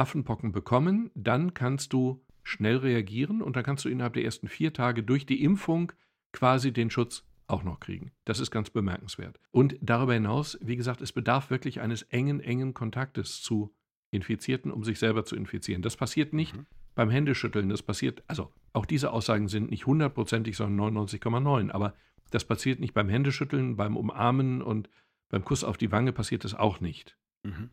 Affenpocken 0.00 0.50
bekommen, 0.52 1.10
dann 1.14 1.54
kannst 1.54 1.92
du 1.92 2.24
schnell 2.42 2.78
reagieren 2.78 3.42
und 3.42 3.54
dann 3.56 3.62
kannst 3.64 3.84
du 3.84 3.88
innerhalb 3.90 4.14
der 4.14 4.24
ersten 4.24 4.48
vier 4.48 4.72
Tage 4.72 5.02
durch 5.02 5.26
die 5.26 5.44
Impfung 5.44 5.92
quasi 6.32 6.72
den 6.72 6.90
Schutz 6.90 7.24
auch 7.46 7.62
noch 7.64 7.80
kriegen. 7.80 8.12
Das 8.24 8.40
ist 8.40 8.50
ganz 8.50 8.70
bemerkenswert. 8.70 9.38
Und 9.50 9.76
darüber 9.82 10.14
hinaus, 10.14 10.58
wie 10.62 10.76
gesagt, 10.76 11.02
es 11.02 11.12
bedarf 11.12 11.50
wirklich 11.50 11.80
eines 11.80 12.02
engen, 12.02 12.40
engen 12.40 12.72
Kontaktes 12.74 13.42
zu 13.42 13.74
Infizierten, 14.10 14.70
um 14.72 14.84
sich 14.84 14.98
selber 14.98 15.24
zu 15.24 15.36
infizieren. 15.36 15.82
Das 15.82 15.96
passiert 15.96 16.32
nicht 16.32 16.56
Mhm. 16.56 16.66
beim 16.94 17.10
Händeschütteln. 17.10 17.68
Das 17.68 17.82
passiert, 17.82 18.22
also 18.26 18.52
auch 18.72 18.86
diese 18.86 19.12
Aussagen 19.12 19.48
sind 19.48 19.70
nicht 19.70 19.86
hundertprozentig, 19.86 20.56
sondern 20.56 20.76
99,9. 20.94 21.70
Aber 21.70 21.94
das 22.30 22.44
passiert 22.44 22.80
nicht 22.80 22.94
beim 22.94 23.08
Händeschütteln, 23.08 23.76
beim 23.76 23.96
Umarmen 23.96 24.62
und 24.62 24.88
beim 25.28 25.44
Kuss 25.44 25.62
auf 25.62 25.76
die 25.76 25.92
Wange 25.92 26.12
passiert 26.12 26.44
es 26.44 26.54
auch 26.54 26.80
nicht. 26.80 27.18
Mhm. 27.42 27.70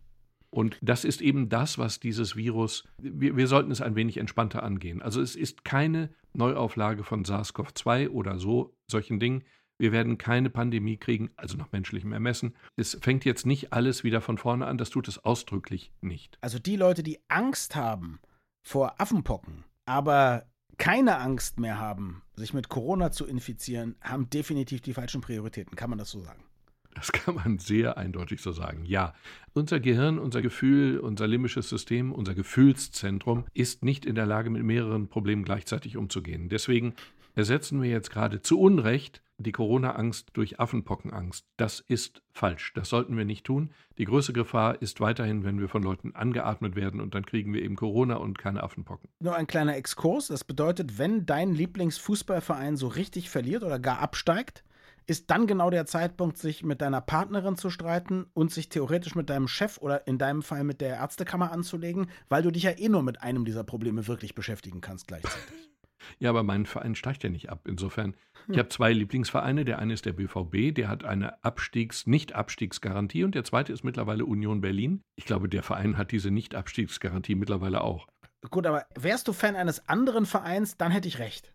Und 0.50 0.77
das 0.82 1.04
ist 1.04 1.22
eben 1.22 1.50
das, 1.50 1.77
was 1.77 2.00
dieses 2.00 2.36
Virus, 2.36 2.86
wir, 2.98 3.36
wir 3.36 3.48
sollten 3.48 3.72
es 3.72 3.82
ein 3.82 3.96
wenig 3.96 4.18
entspannter 4.18 4.63
angehen. 4.63 5.01
Also 5.01 5.22
es 5.22 5.36
ist 5.36 5.66
keine 5.66 6.10
Neuauflage 6.34 7.04
von 7.04 7.25
SARS-CoV-2 7.25 8.10
oder 8.10 8.39
so, 8.39 8.75
solchen 8.89 9.20
Dingen, 9.20 9.44
Wir 9.80 9.92
werden 9.92 10.18
keine 10.18 10.50
Pandemie 10.50 10.98
kriegen, 10.98 11.30
also 11.36 11.56
nach 11.56 11.72
menschlichem 11.72 12.12
Ermessen. 12.12 12.56
Es 12.75 12.98
fängt 13.00 13.25
jetzt 13.25 13.46
nicht 13.46 13.74
alles 13.74 14.04
wieder 14.04 14.22
von 14.22 14.38
vorne 14.38 14.66
an, 14.66 14.77
das 14.77 14.89
tut 14.89 15.08
es 15.08 15.24
ausdrücklich 15.24 15.92
nicht. 16.01 16.38
Also 16.42 16.58
die 16.58 16.75
Leute, 16.75 17.04
die 17.04 17.20
Angst 17.27 17.75
haben 17.75 18.20
vor 18.63 19.00
Affenpocken, 19.00 19.66
aber 19.86 20.48
keine 20.77 21.18
Angst 21.20 21.60
mehr 21.60 21.80
haben, 21.80 22.24
sich 22.36 22.54
mit 22.54 22.70
Corona 22.70 23.12
zu 23.12 23.25
infizieren, 23.25 23.96
haben 24.01 24.30
definitiv 24.30 24.82
die 24.82 24.94
falschen 24.94 25.22
Prioritäten. 25.22 25.75
Kann 25.75 25.89
man 25.89 26.00
das 26.00 26.10
so 26.10 26.22
sagen? 26.22 26.44
Das 26.98 27.12
kann 27.12 27.36
man 27.36 27.60
sehr 27.60 27.98
eindeutig 27.98 28.42
so 28.42 28.51
sagen. 28.51 28.84
Ja, 28.84 29.13
unser 29.54 29.80
Gehirn, 29.80 30.18
unser 30.18 30.42
Gefühl, 30.42 31.00
unser 31.00 31.27
limbisches 31.27 31.70
System, 31.70 32.12
unser 32.12 32.34
Gefühlszentrum 32.34 33.46
ist 33.54 33.86
nicht 33.86 34.06
in 34.06 34.16
der 34.16 34.25
Lage, 34.25 34.50
mit 34.50 34.63
mehreren 34.63 35.08
Problemen 35.08 35.44
gleichzeitig 35.44 35.96
umzugehen. 35.96 36.50
Deswegen 36.50 36.96
ersetzen 37.36 37.82
wir 37.82 37.89
jetzt 37.89 38.10
gerade 38.10 38.42
zu 38.42 38.60
Unrecht 38.60 39.22
die 39.39 39.51
Corona-Angst 39.51 40.30
durch 40.34 40.60
Affenpockenangst. 40.60 41.46
Das 41.58 41.80
ist 41.88 42.24
falsch. 42.32 42.74
Das 42.74 42.89
sollten 42.89 43.16
wir 43.16 43.25
nicht 43.25 43.46
tun. 43.46 43.70
Die 44.00 44.06
größte 44.06 44.34
Gefahr 44.34 44.82
ist 44.82 45.00
weiterhin, 45.00 45.44
wenn 45.44 45.60
wir 45.60 45.70
von 45.70 45.84
Leuten 45.84 46.16
angeatmet 46.16 46.75
werden 46.75 47.00
und 47.00 47.13
dann 47.13 47.25
kriegen 47.25 47.54
wir 47.54 47.62
eben 47.62 47.75
Corona 47.75 48.16
und 48.16 48.39
keine 48.39 48.63
Affenpocken. 48.63 49.10
Nur 49.20 49.36
ein 49.36 49.46
kleiner 49.46 49.75
Exkurs. 49.75 50.27
Das 50.27 50.44
bedeutet, 50.44 50.98
wenn 50.98 51.27
dein 51.27 51.54
Lieblingsfußballverein 51.54 52.77
so 52.77 52.88
richtig 52.88 53.30
verliert 53.30 53.63
oder 53.63 53.77
gar 53.77 54.00
absteigt, 54.00 54.63
ist 55.07 55.31
dann 55.31 55.47
genau 55.47 55.69
der 55.69 55.85
Zeitpunkt, 55.85 56.37
sich 56.37 56.63
mit 56.63 56.81
deiner 56.81 57.01
Partnerin 57.01 57.55
zu 57.55 57.69
streiten 57.69 58.27
und 58.33 58.51
sich 58.51 58.69
theoretisch 58.69 59.15
mit 59.15 59.29
deinem 59.29 59.47
Chef 59.47 59.77
oder 59.79 60.05
in 60.05 60.17
deinem 60.17 60.43
Fall 60.43 60.63
mit 60.63 60.81
der 60.81 60.97
Ärztekammer 60.97 61.51
anzulegen, 61.51 62.07
weil 62.29 62.43
du 62.43 62.51
dich 62.51 62.63
ja 62.63 62.71
eh 62.71 62.89
nur 62.89 63.03
mit 63.03 63.21
einem 63.21 63.45
dieser 63.45 63.63
Probleme 63.63 64.07
wirklich 64.07 64.35
beschäftigen 64.35 64.81
kannst 64.81 65.07
gleichzeitig. 65.07 65.41
Ja, 66.19 66.29
aber 66.29 66.43
mein 66.43 66.65
Verein 66.65 66.95
steigt 66.95 67.23
ja 67.23 67.29
nicht 67.29 67.49
ab. 67.49 67.61
Insofern, 67.67 68.15
ich 68.47 68.57
habe 68.57 68.69
zwei 68.69 68.93
Lieblingsvereine. 68.93 69.65
Der 69.65 69.79
eine 69.79 69.93
ist 69.93 70.05
der 70.05 70.13
BVB, 70.13 70.73
der 70.73 70.87
hat 70.87 71.03
eine 71.03 71.43
Abstiegs-, 71.43 72.07
Nicht-Abstiegsgarantie 72.07 73.23
und 73.23 73.35
der 73.35 73.43
zweite 73.43 73.73
ist 73.73 73.83
mittlerweile 73.83 74.25
Union 74.25 74.61
Berlin. 74.61 75.01
Ich 75.15 75.25
glaube, 75.25 75.49
der 75.49 75.63
Verein 75.63 75.97
hat 75.97 76.11
diese 76.11 76.31
Nicht-Abstiegsgarantie 76.31 77.35
mittlerweile 77.35 77.81
auch. 77.81 78.07
Gut, 78.49 78.67
aber 78.67 78.85
wärst 78.95 79.27
du 79.27 79.33
Fan 79.33 79.55
eines 79.55 79.89
anderen 79.89 80.25
Vereins, 80.25 80.77
dann 80.77 80.91
hätte 80.91 81.07
ich 81.07 81.19
recht. 81.19 81.51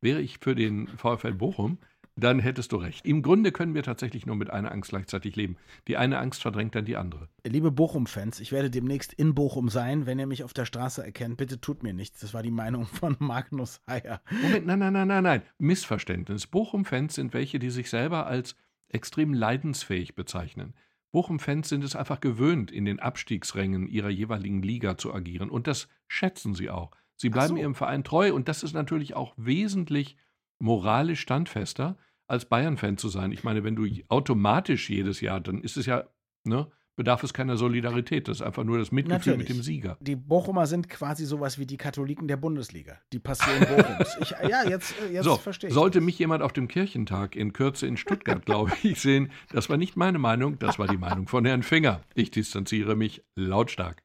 Wäre 0.00 0.20
ich 0.20 0.38
für 0.40 0.54
den 0.54 0.88
VfL 0.88 1.32
Bochum, 1.32 1.78
dann 2.16 2.40
hättest 2.40 2.72
du 2.72 2.76
recht. 2.76 3.06
Im 3.06 3.22
Grunde 3.22 3.52
können 3.52 3.74
wir 3.74 3.82
tatsächlich 3.82 4.26
nur 4.26 4.36
mit 4.36 4.50
einer 4.50 4.70
Angst 4.70 4.90
gleichzeitig 4.90 5.34
leben. 5.36 5.56
Die 5.88 5.96
eine 5.96 6.18
Angst 6.18 6.42
verdrängt 6.42 6.74
dann 6.74 6.84
die 6.84 6.96
andere. 6.96 7.28
Liebe 7.44 7.70
Bochum-Fans, 7.70 8.40
ich 8.40 8.52
werde 8.52 8.70
demnächst 8.70 9.12
in 9.12 9.34
Bochum 9.34 9.68
sein. 9.68 10.04
Wenn 10.06 10.18
ihr 10.18 10.26
mich 10.26 10.44
auf 10.44 10.52
der 10.52 10.66
Straße 10.66 11.04
erkennt, 11.04 11.38
bitte 11.38 11.60
tut 11.60 11.82
mir 11.82 11.94
nichts. 11.94 12.20
Das 12.20 12.34
war 12.34 12.42
die 12.42 12.50
Meinung 12.50 12.86
von 12.86 13.16
Magnus 13.18 13.80
Heyer. 13.86 14.20
Moment, 14.42 14.66
nein, 14.66 14.78
nein, 14.78 14.92
nein, 14.92 15.08
nein, 15.08 15.22
nein. 15.22 15.42
Missverständnis. 15.58 16.46
Bochum-Fans 16.46 17.14
sind 17.14 17.32
welche, 17.32 17.58
die 17.58 17.70
sich 17.70 17.88
selber 17.88 18.26
als 18.26 18.56
extrem 18.88 19.32
leidensfähig 19.32 20.14
bezeichnen. 20.14 20.74
Bochum-Fans 21.12 21.68
sind 21.68 21.84
es 21.84 21.96
einfach 21.96 22.20
gewöhnt, 22.20 22.70
in 22.70 22.84
den 22.84 23.00
Abstiegsrängen 23.00 23.86
ihrer 23.86 24.10
jeweiligen 24.10 24.62
Liga 24.62 24.96
zu 24.96 25.14
agieren. 25.14 25.50
Und 25.50 25.66
das 25.66 25.88
schätzen 26.08 26.54
sie 26.54 26.70
auch. 26.70 26.90
Sie 27.16 27.30
bleiben 27.30 27.54
so. 27.54 27.60
ihrem 27.60 27.74
Verein 27.74 28.02
treu 28.02 28.32
und 28.34 28.48
das 28.48 28.62
ist 28.62 28.72
natürlich 28.72 29.14
auch 29.14 29.34
wesentlich 29.36 30.16
moralisch 30.62 31.20
standfester, 31.20 31.96
als 32.28 32.44
Bayern-Fan 32.46 32.96
zu 32.96 33.08
sein. 33.08 33.32
Ich 33.32 33.42
meine, 33.44 33.64
wenn 33.64 33.76
du 33.76 33.86
automatisch 34.08 34.88
jedes 34.88 35.20
Jahr, 35.20 35.40
dann 35.40 35.60
ist 35.60 35.76
es 35.76 35.86
ja, 35.86 36.04
ne, 36.44 36.70
bedarf 36.94 37.24
es 37.24 37.34
keiner 37.34 37.56
Solidarität. 37.56 38.28
Das 38.28 38.38
ist 38.38 38.42
einfach 38.42 38.62
nur 38.62 38.78
das 38.78 38.92
Mitgefühl 38.92 39.32
Natürlich. 39.32 39.48
mit 39.48 39.58
dem 39.58 39.62
Sieger. 39.62 39.98
Die 40.00 40.14
Bochumer 40.14 40.66
sind 40.66 40.88
quasi 40.88 41.26
sowas 41.26 41.58
wie 41.58 41.66
die 41.66 41.76
Katholiken 41.76 42.28
der 42.28 42.36
Bundesliga. 42.36 43.00
Die 43.12 43.18
Passion 43.18 43.58
Bochums. 43.58 44.16
Ich, 44.20 44.30
ja, 44.48 44.68
jetzt, 44.68 44.94
jetzt 45.10 45.24
so, 45.24 45.36
verstehe 45.36 45.68
ich. 45.68 45.74
Sollte 45.74 45.98
das. 45.98 46.06
mich 46.06 46.18
jemand 46.18 46.42
auf 46.44 46.52
dem 46.52 46.68
Kirchentag 46.68 47.34
in 47.34 47.52
Kürze 47.52 47.88
in 47.88 47.96
Stuttgart, 47.96 48.46
glaube 48.46 48.72
ich, 48.84 49.00
sehen, 49.00 49.32
das 49.50 49.68
war 49.68 49.76
nicht 49.76 49.96
meine 49.96 50.18
Meinung, 50.18 50.60
das 50.60 50.78
war 50.78 50.86
die 50.86 50.96
Meinung 50.96 51.26
von 51.26 51.44
Herrn 51.44 51.64
Finger. 51.64 52.02
Ich 52.14 52.30
distanziere 52.30 52.94
mich 52.94 53.24
lautstark. 53.34 54.04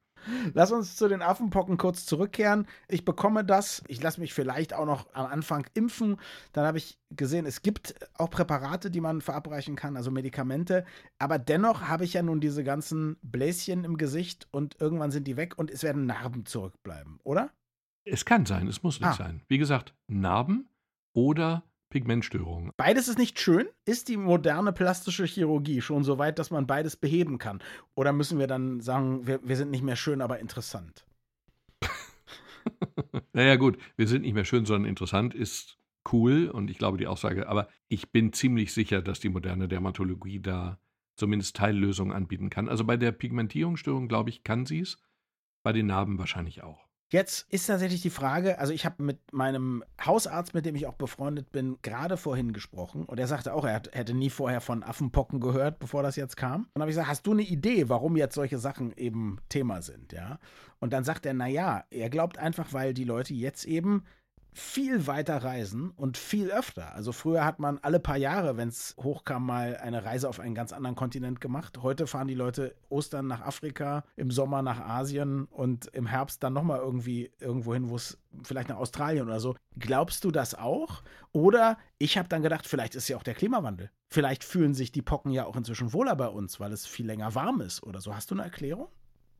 Lass 0.53 0.71
uns 0.71 0.95
zu 0.95 1.07
den 1.07 1.21
Affenpocken 1.21 1.77
kurz 1.77 2.05
zurückkehren. 2.05 2.67
Ich 2.87 3.05
bekomme 3.05 3.43
das. 3.43 3.83
Ich 3.87 4.01
lasse 4.01 4.19
mich 4.19 4.33
vielleicht 4.33 4.73
auch 4.73 4.85
noch 4.85 5.07
am 5.13 5.25
Anfang 5.27 5.65
impfen. 5.73 6.17
Dann 6.53 6.65
habe 6.65 6.77
ich 6.77 6.99
gesehen, 7.11 7.45
es 7.45 7.61
gibt 7.61 7.95
auch 8.15 8.29
Präparate, 8.29 8.91
die 8.91 9.01
man 9.01 9.21
verabreichen 9.21 9.75
kann, 9.75 9.97
also 9.97 10.11
Medikamente. 10.11 10.85
Aber 11.19 11.39
dennoch 11.39 11.83
habe 11.87 12.03
ich 12.03 12.13
ja 12.13 12.21
nun 12.21 12.39
diese 12.39 12.63
ganzen 12.63 13.17
Bläschen 13.21 13.83
im 13.83 13.97
Gesicht 13.97 14.47
und 14.51 14.79
irgendwann 14.79 15.11
sind 15.11 15.27
die 15.27 15.37
weg 15.37 15.57
und 15.57 15.71
es 15.71 15.83
werden 15.83 16.05
Narben 16.05 16.45
zurückbleiben, 16.45 17.19
oder? 17.23 17.51
Es 18.03 18.25
kann 18.25 18.45
sein, 18.45 18.67
es 18.67 18.83
muss 18.83 18.99
nicht 18.99 19.09
ah. 19.09 19.13
sein. 19.13 19.41
Wie 19.47 19.57
gesagt, 19.57 19.93
Narben 20.07 20.69
oder 21.13 21.63
Pigmentstörungen. 21.89 22.71
Beides 22.77 23.07
ist 23.07 23.17
nicht 23.17 23.39
schön. 23.39 23.67
Ist 23.85 24.09
die 24.09 24.17
moderne 24.17 24.73
plastische 24.73 25.25
Chirurgie 25.25 25.81
schon 25.81 26.03
so 26.03 26.17
weit, 26.17 26.39
dass 26.39 26.51
man 26.51 26.67
beides 26.67 26.95
beheben 26.97 27.37
kann? 27.37 27.61
Oder 27.95 28.13
müssen 28.13 28.39
wir 28.39 28.47
dann 28.47 28.81
sagen, 28.81 29.25
wir, 29.25 29.39
wir 29.43 29.55
sind 29.55 29.71
nicht 29.71 29.83
mehr 29.83 29.95
schön, 29.95 30.21
aber 30.21 30.39
interessant? 30.39 31.05
naja, 33.33 33.55
gut, 33.55 33.77
wir 33.95 34.07
sind 34.07 34.23
nicht 34.23 34.33
mehr 34.33 34.45
schön, 34.45 34.65
sondern 34.65 34.89
interessant 34.89 35.33
ist 35.33 35.77
cool 36.11 36.49
und 36.49 36.69
ich 36.69 36.77
glaube 36.77 36.97
die 36.97 37.07
Aussage, 37.07 37.47
aber 37.47 37.67
ich 37.87 38.11
bin 38.11 38.33
ziemlich 38.33 38.73
sicher, 38.73 39.01
dass 39.01 39.19
die 39.19 39.29
moderne 39.29 39.67
Dermatologie 39.67 40.39
da 40.39 40.79
zumindest 41.15 41.55
Teillösungen 41.55 42.15
anbieten 42.15 42.49
kann. 42.49 42.69
Also 42.69 42.85
bei 42.85 42.97
der 42.97 43.11
Pigmentierungsstörung, 43.11 44.07
glaube 44.07 44.29
ich, 44.29 44.43
kann 44.43 44.65
sie 44.65 44.81
es. 44.81 44.97
Bei 45.63 45.73
den 45.73 45.87
Narben 45.87 46.17
wahrscheinlich 46.17 46.63
auch. 46.63 46.86
Jetzt 47.09 47.47
ist 47.53 47.67
tatsächlich 47.67 48.01
die 48.01 48.09
Frage, 48.09 48.59
also 48.59 48.73
ich 48.73 48.85
habe 48.85 49.01
mit 49.01 49.31
meinem 49.31 49.81
Hausarzt, 50.03 50.53
mit 50.53 50.65
dem 50.65 50.75
ich 50.75 50.87
auch 50.87 50.95
befreundet 50.95 51.53
bin, 51.53 51.77
gerade 51.81 52.17
vorhin 52.17 52.51
gesprochen 52.51 53.05
und 53.05 53.17
er 53.17 53.27
sagte 53.27 53.53
auch, 53.53 53.63
er 53.63 53.81
hätte 53.93 54.13
nie 54.13 54.29
vorher 54.29 54.59
von 54.59 54.83
Affenpocken 54.83 55.39
gehört, 55.39 55.79
bevor 55.79 56.03
das 56.03 56.17
jetzt 56.17 56.35
kam. 56.35 56.63
Und 56.63 56.69
dann 56.73 56.81
habe 56.81 56.91
ich 56.91 56.95
gesagt, 56.95 57.09
hast 57.09 57.25
du 57.25 57.31
eine 57.31 57.43
Idee, 57.43 57.87
warum 57.87 58.17
jetzt 58.17 58.35
solche 58.35 58.57
Sachen 58.57 58.91
eben 58.97 59.37
Thema 59.47 59.81
sind, 59.81 60.11
ja? 60.11 60.37
Und 60.79 60.91
dann 60.91 61.05
sagt 61.05 61.25
er, 61.25 61.33
naja, 61.33 61.85
er 61.89 62.09
glaubt 62.09 62.37
einfach, 62.37 62.73
weil 62.73 62.93
die 62.93 63.05
Leute 63.05 63.33
jetzt 63.33 63.63
eben 63.63 64.03
viel 64.57 65.07
weiter 65.07 65.43
reisen 65.43 65.91
und 65.91 66.17
viel 66.17 66.51
öfter. 66.51 66.93
Also 66.95 67.11
früher 67.11 67.45
hat 67.45 67.59
man 67.59 67.77
alle 67.79 67.99
paar 67.99 68.17
Jahre, 68.17 68.57
wenn 68.57 68.69
es 68.69 68.95
hochkam, 68.99 69.45
mal 69.45 69.77
eine 69.77 70.03
Reise 70.03 70.27
auf 70.27 70.39
einen 70.39 70.55
ganz 70.55 70.73
anderen 70.73 70.95
Kontinent 70.95 71.39
gemacht. 71.41 71.79
Heute 71.81 72.07
fahren 72.07 72.27
die 72.27 72.33
Leute 72.33 72.75
Ostern 72.89 73.27
nach 73.27 73.41
Afrika, 73.41 74.03
im 74.15 74.31
Sommer 74.31 74.61
nach 74.61 74.79
Asien 74.79 75.45
und 75.45 75.87
im 75.87 76.07
Herbst 76.07 76.43
dann 76.43 76.53
nochmal 76.53 76.79
irgendwie 76.79 77.31
irgendwo 77.39 77.73
hin, 77.73 77.89
wo 77.89 77.95
es 77.95 78.17
vielleicht 78.43 78.69
nach 78.69 78.77
Australien 78.77 79.27
oder 79.27 79.39
so. 79.39 79.55
Glaubst 79.77 80.23
du 80.23 80.31
das 80.31 80.55
auch? 80.55 81.03
Oder 81.31 81.77
ich 81.97 82.17
habe 82.17 82.27
dann 82.27 82.41
gedacht, 82.41 82.67
vielleicht 82.67 82.95
ist 82.95 83.07
ja 83.07 83.17
auch 83.17 83.23
der 83.23 83.35
Klimawandel. 83.35 83.91
Vielleicht 84.09 84.43
fühlen 84.43 84.73
sich 84.73 84.91
die 84.91 85.01
Pocken 85.01 85.31
ja 85.31 85.45
auch 85.45 85.55
inzwischen 85.55 85.93
wohler 85.93 86.15
bei 86.15 86.27
uns, 86.27 86.59
weil 86.59 86.71
es 86.71 86.85
viel 86.85 87.05
länger 87.05 87.35
warm 87.35 87.61
ist 87.61 87.83
oder 87.83 88.01
so. 88.01 88.15
Hast 88.15 88.31
du 88.31 88.35
eine 88.35 88.43
Erklärung? 88.43 88.87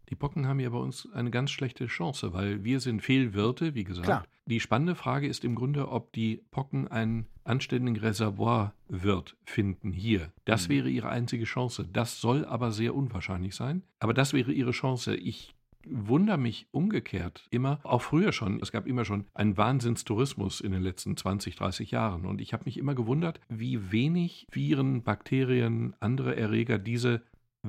Die 0.10 0.16
Pocken 0.16 0.48
haben 0.48 0.60
ja 0.60 0.70
bei 0.70 0.78
uns 0.78 1.08
eine 1.14 1.32
ganz 1.32 1.52
schlechte 1.52 1.88
Chance, 1.88 2.34
weil 2.34 2.64
wir 2.64 2.80
sind 2.80 3.02
Fehlwirte, 3.02 3.76
wie 3.76 3.84
gesagt. 3.84 4.06
Klar. 4.06 4.26
Die 4.46 4.62
spannende 4.62 4.96
Frage 4.96 5.28
ist 5.28 5.44
im 5.44 5.56
Grunde, 5.56 5.90
ob 5.90 6.14
die 6.14 6.42
Pocken 6.52 6.88
einen 6.88 7.28
anständigen 7.44 8.00
Reservoirwirt 8.02 9.36
finden 9.44 9.92
hier. 9.92 10.32
Das 10.46 10.68
mhm. 10.68 10.74
wäre 10.74 10.90
ihre 10.90 11.10
einzige 11.10 11.44
Chance. 11.44 11.88
Das 11.92 12.22
soll 12.22 12.46
aber 12.46 12.72
sehr 12.72 12.96
unwahrscheinlich 12.96 13.56
sein. 13.56 13.84
Aber 14.00 14.14
das 14.14 14.34
wäre 14.34 14.54
ihre 14.54 14.72
Chance. 14.72 15.16
Ich 15.16 15.54
wundere 15.90 16.38
mich 16.38 16.68
umgekehrt 16.72 17.48
immer, 17.50 17.80
auch 17.84 18.02
früher 18.02 18.32
schon, 18.32 18.60
es 18.62 18.72
gab 18.72 18.88
immer 18.88 19.06
schon 19.06 19.26
einen 19.34 19.58
Wahnsinnstourismus 19.58 20.62
in 20.62 20.72
den 20.72 20.82
letzten 20.82 21.16
20, 21.16 21.56
30 21.56 21.92
Jahren. 21.92 22.26
Und 22.26 22.42
ich 22.42 22.54
habe 22.54 22.64
mich 22.66 22.78
immer 22.78 22.96
gewundert, 22.96 23.40
wie 23.50 23.92
wenig 23.92 24.48
Viren, 24.52 25.04
Bakterien, 25.04 25.96
andere 26.00 26.36
Erreger 26.36 26.78
diese 26.78 27.22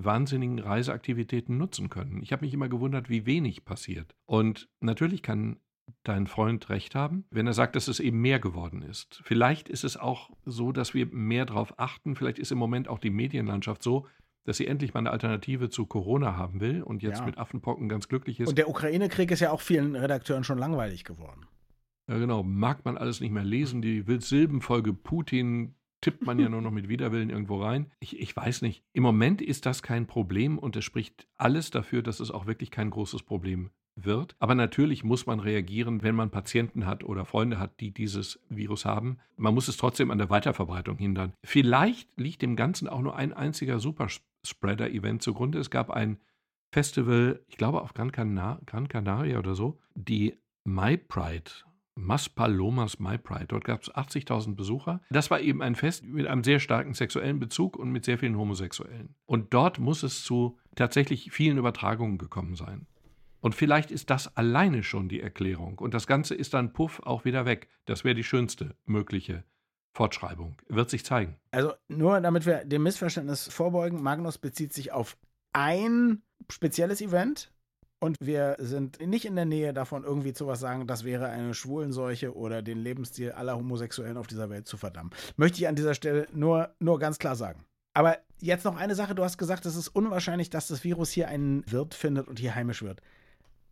wahnsinnigen 0.04 0.58
Reiseaktivitäten 0.58 1.56
nutzen 1.56 1.88
können. 1.88 2.22
Ich 2.22 2.32
habe 2.32 2.44
mich 2.44 2.54
immer 2.54 2.68
gewundert, 2.68 3.08
wie 3.08 3.26
wenig 3.26 3.64
passiert. 3.64 4.14
Und 4.26 4.68
natürlich 4.80 5.22
kann 5.22 5.58
dein 6.02 6.26
Freund 6.26 6.68
recht 6.68 6.94
haben, 6.94 7.24
wenn 7.30 7.46
er 7.46 7.52
sagt, 7.52 7.76
dass 7.76 7.88
es 7.88 8.00
eben 8.00 8.20
mehr 8.20 8.38
geworden 8.38 8.82
ist. 8.82 9.20
Vielleicht 9.24 9.68
ist 9.68 9.84
es 9.84 9.96
auch 9.96 10.30
so, 10.44 10.72
dass 10.72 10.94
wir 10.94 11.06
mehr 11.06 11.46
darauf 11.46 11.78
achten. 11.78 12.14
Vielleicht 12.14 12.38
ist 12.38 12.52
im 12.52 12.58
Moment 12.58 12.88
auch 12.88 12.98
die 12.98 13.10
Medienlandschaft 13.10 13.82
so, 13.82 14.06
dass 14.44 14.56
sie 14.56 14.66
endlich 14.66 14.94
mal 14.94 15.00
eine 15.00 15.10
Alternative 15.10 15.68
zu 15.68 15.86
Corona 15.86 16.36
haben 16.36 16.60
will 16.60 16.82
und 16.82 17.02
jetzt 17.02 17.20
ja. 17.20 17.26
mit 17.26 17.38
Affenpocken 17.38 17.88
ganz 17.88 18.08
glücklich 18.08 18.40
ist. 18.40 18.48
Und 18.48 18.58
der 18.58 18.68
Ukraine-Krieg 18.68 19.30
ist 19.30 19.40
ja 19.40 19.50
auch 19.50 19.60
vielen 19.60 19.94
Redakteuren 19.94 20.44
schon 20.44 20.58
langweilig 20.58 21.04
geworden. 21.04 21.46
Ja, 22.08 22.16
genau. 22.16 22.42
Mag 22.42 22.84
man 22.84 22.96
alles 22.96 23.20
nicht 23.20 23.30
mehr 23.30 23.44
lesen. 23.44 23.82
Die 23.82 24.02
Silbenfolge 24.20 24.94
Putin 24.94 25.74
tippt 26.00 26.24
man 26.24 26.38
ja 26.38 26.48
nur 26.48 26.62
noch 26.62 26.70
mit 26.70 26.88
Widerwillen 26.88 27.30
irgendwo 27.30 27.62
rein. 27.62 27.90
Ich, 28.00 28.18
ich 28.18 28.36
weiß 28.36 28.62
nicht. 28.62 28.84
Im 28.92 29.02
Moment 29.02 29.42
ist 29.42 29.66
das 29.66 29.82
kein 29.82 30.06
Problem 30.06 30.58
und 30.58 30.76
es 30.76 30.84
spricht 30.84 31.28
alles 31.36 31.70
dafür, 31.70 32.02
dass 32.02 32.20
es 32.20 32.30
auch 32.30 32.46
wirklich 32.46 32.70
kein 32.70 32.90
großes 32.90 33.22
Problem 33.22 33.70
wird. 34.04 34.36
Aber 34.38 34.54
natürlich 34.54 35.04
muss 35.04 35.26
man 35.26 35.40
reagieren, 35.40 36.02
wenn 36.02 36.14
man 36.14 36.30
Patienten 36.30 36.86
hat 36.86 37.04
oder 37.04 37.24
Freunde 37.24 37.58
hat, 37.58 37.80
die 37.80 37.92
dieses 37.92 38.40
Virus 38.48 38.84
haben. 38.84 39.18
Man 39.36 39.54
muss 39.54 39.68
es 39.68 39.76
trotzdem 39.76 40.10
an 40.10 40.18
der 40.18 40.30
Weiterverbreitung 40.30 40.98
hindern. 40.98 41.32
Vielleicht 41.44 42.08
liegt 42.18 42.42
dem 42.42 42.56
Ganzen 42.56 42.88
auch 42.88 43.00
nur 43.00 43.16
ein 43.16 43.32
einziger 43.32 43.80
Superspreader-Event 43.80 45.22
zugrunde. 45.22 45.58
Es 45.58 45.70
gab 45.70 45.90
ein 45.90 46.18
Festival, 46.72 47.42
ich 47.48 47.56
glaube 47.56 47.82
auf 47.82 47.94
Gran, 47.94 48.12
Cana 48.12 48.60
Gran 48.66 48.88
Canaria 48.88 49.38
oder 49.38 49.54
so, 49.54 49.80
die 49.94 50.34
My 50.64 50.96
Pride 50.96 51.50
Maspalomas 51.98 52.98
My 52.98 53.18
Pride. 53.18 53.46
Dort 53.48 53.64
gab 53.64 53.82
es 53.82 53.92
80.000 53.92 54.54
Besucher. 54.54 55.00
Das 55.10 55.30
war 55.30 55.40
eben 55.40 55.62
ein 55.62 55.74
Fest 55.74 56.04
mit 56.04 56.26
einem 56.26 56.44
sehr 56.44 56.60
starken 56.60 56.94
sexuellen 56.94 57.38
Bezug 57.38 57.76
und 57.76 57.90
mit 57.90 58.04
sehr 58.04 58.18
vielen 58.18 58.38
Homosexuellen. 58.38 59.14
Und 59.26 59.52
dort 59.52 59.78
muss 59.78 60.02
es 60.02 60.22
zu 60.22 60.58
tatsächlich 60.76 61.30
vielen 61.32 61.58
Übertragungen 61.58 62.18
gekommen 62.18 62.54
sein. 62.54 62.86
Und 63.40 63.54
vielleicht 63.54 63.90
ist 63.90 64.10
das 64.10 64.36
alleine 64.36 64.82
schon 64.82 65.08
die 65.08 65.20
Erklärung. 65.20 65.78
Und 65.78 65.94
das 65.94 66.06
Ganze 66.06 66.34
ist 66.34 66.54
dann 66.54 66.72
puff 66.72 67.00
auch 67.04 67.24
wieder 67.24 67.44
weg. 67.44 67.68
Das 67.84 68.04
wäre 68.04 68.14
die 68.14 68.24
schönste 68.24 68.74
mögliche 68.84 69.44
Fortschreibung. 69.92 70.56
Wird 70.68 70.90
sich 70.90 71.04
zeigen. 71.04 71.36
Also 71.50 71.72
nur 71.88 72.20
damit 72.20 72.46
wir 72.46 72.64
dem 72.64 72.82
Missverständnis 72.82 73.48
vorbeugen, 73.48 74.02
Magnus 74.02 74.38
bezieht 74.38 74.72
sich 74.72 74.92
auf 74.92 75.16
ein 75.52 76.22
spezielles 76.50 77.00
Event, 77.00 77.52
und 78.00 78.16
wir 78.20 78.56
sind 78.58 79.00
nicht 79.00 79.24
in 79.24 79.36
der 79.36 79.44
Nähe 79.44 79.72
davon, 79.72 80.04
irgendwie 80.04 80.32
zu 80.32 80.46
was 80.46 80.60
sagen, 80.60 80.86
das 80.86 81.04
wäre 81.04 81.28
eine 81.28 81.54
Schwulenseuche 81.54 82.36
oder 82.36 82.62
den 82.62 82.78
Lebensstil 82.78 83.32
aller 83.32 83.56
Homosexuellen 83.56 84.16
auf 84.16 84.26
dieser 84.26 84.50
Welt 84.50 84.68
zu 84.68 84.76
verdammen. 84.76 85.10
Möchte 85.36 85.58
ich 85.58 85.68
an 85.68 85.76
dieser 85.76 85.94
Stelle 85.94 86.26
nur, 86.32 86.74
nur 86.78 86.98
ganz 86.98 87.18
klar 87.18 87.36
sagen. 87.36 87.64
Aber 87.94 88.18
jetzt 88.40 88.64
noch 88.64 88.76
eine 88.76 88.94
Sache, 88.94 89.14
du 89.14 89.24
hast 89.24 89.38
gesagt, 89.38 89.66
es 89.66 89.74
ist 89.74 89.88
unwahrscheinlich, 89.88 90.50
dass 90.50 90.68
das 90.68 90.84
Virus 90.84 91.10
hier 91.10 91.28
einen 91.28 91.64
Wirt 91.70 91.94
findet 91.94 92.28
und 92.28 92.38
hier 92.38 92.54
heimisch 92.54 92.82
wird. 92.82 93.00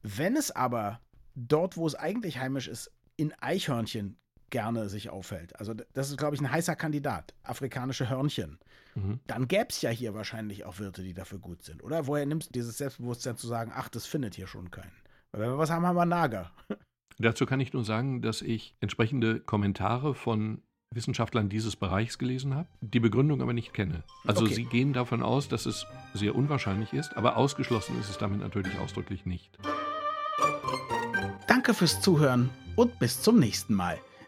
Wenn 0.03 0.37
es 0.37 0.51
aber 0.51 1.01
dort, 1.37 1.77
wo 1.77 1.87
es 1.87 1.95
eigentlich 1.95 2.39
heimisch 2.39 2.67
ist, 2.67 2.91
in 3.17 3.33
Eichhörnchen 3.41 4.19
gerne 4.51 4.89
sich 4.89 5.11
aufhält. 5.11 5.59
Also 5.59 5.75
das 5.75 6.11
ist, 6.11 6.19
glaube 6.19 6.35
ich, 6.35 6.41
ein 6.41 6.51
heißer 6.51 6.77
Kandidat. 6.77 7.35
Afrikanische 7.43 8.09
Hörnchen. 8.09 8.59
Mhm. 8.95 9.21
Dann 9.27 9.49
gäbe 9.49 9.67
es 9.69 9.83
ja 9.83 9.91
hier 9.91 10.15
wahrscheinlich 10.15 10.65
auch 10.65 10.79
Wirte, 10.79 11.03
die 11.03 11.15
dafür 11.15 11.39
gut 11.39 11.63
sind. 11.63 11.83
Oder 11.83 12.07
woher 12.07 12.27
nimmst 12.27 12.49
du 12.49 12.53
dieses 12.53 12.79
Selbstbewusstsein 12.79 13.37
zu 13.37 13.47
sagen, 13.47 13.73
ach, 13.75 13.89
das 13.89 14.07
findet 14.07 14.35
hier 14.35 14.47
schon 14.47 14.71
keinen? 14.71 14.93
Weil 15.33 15.43
wenn 15.43 15.51
wir 15.51 15.59
was 15.59 15.71
haben, 15.71 15.87
haben 15.87 15.97
wir 15.97 16.07
Nager. 16.07 16.51
Dazu 17.19 17.47
kann 17.47 17.61
ich 17.61 17.73
nur 17.73 17.85
sagen, 17.85 18.21
dass 18.21 18.43
ich 18.43 18.75
entsprechende 18.81 19.41
Kommentare 19.41 20.15
von 20.15 20.63
Wissenschaftlern 20.95 21.49
dieses 21.49 21.77
Bereichs 21.77 22.19
gelesen 22.19 22.55
habe, 22.55 22.69
die 22.81 23.01
Begründung 23.01 23.43
aber 23.43 23.53
nicht 23.53 23.73
kenne. 23.73 24.03
Also 24.25 24.45
okay. 24.45 24.55
sie 24.55 24.65
gehen 24.65 24.93
davon 24.93 25.23
aus, 25.23 25.49
dass 25.49 25.67
es 25.67 25.87
sehr 26.15 26.35
unwahrscheinlich 26.35 26.93
ist, 26.93 27.17
aber 27.17 27.37
ausgeschlossen 27.37 27.99
ist 28.01 28.09
es 28.09 28.19
damit 28.19 28.41
natürlich 28.41 28.79
ausdrücklich 28.79 29.27
nicht. 29.27 29.59
Danke 31.49 31.75
fürs 31.75 32.01
Zuhören 32.01 32.51
und 32.77 32.99
bis 32.99 33.21
zum 33.23 33.39
nächsten 33.39 33.75
Mal. 33.75 33.99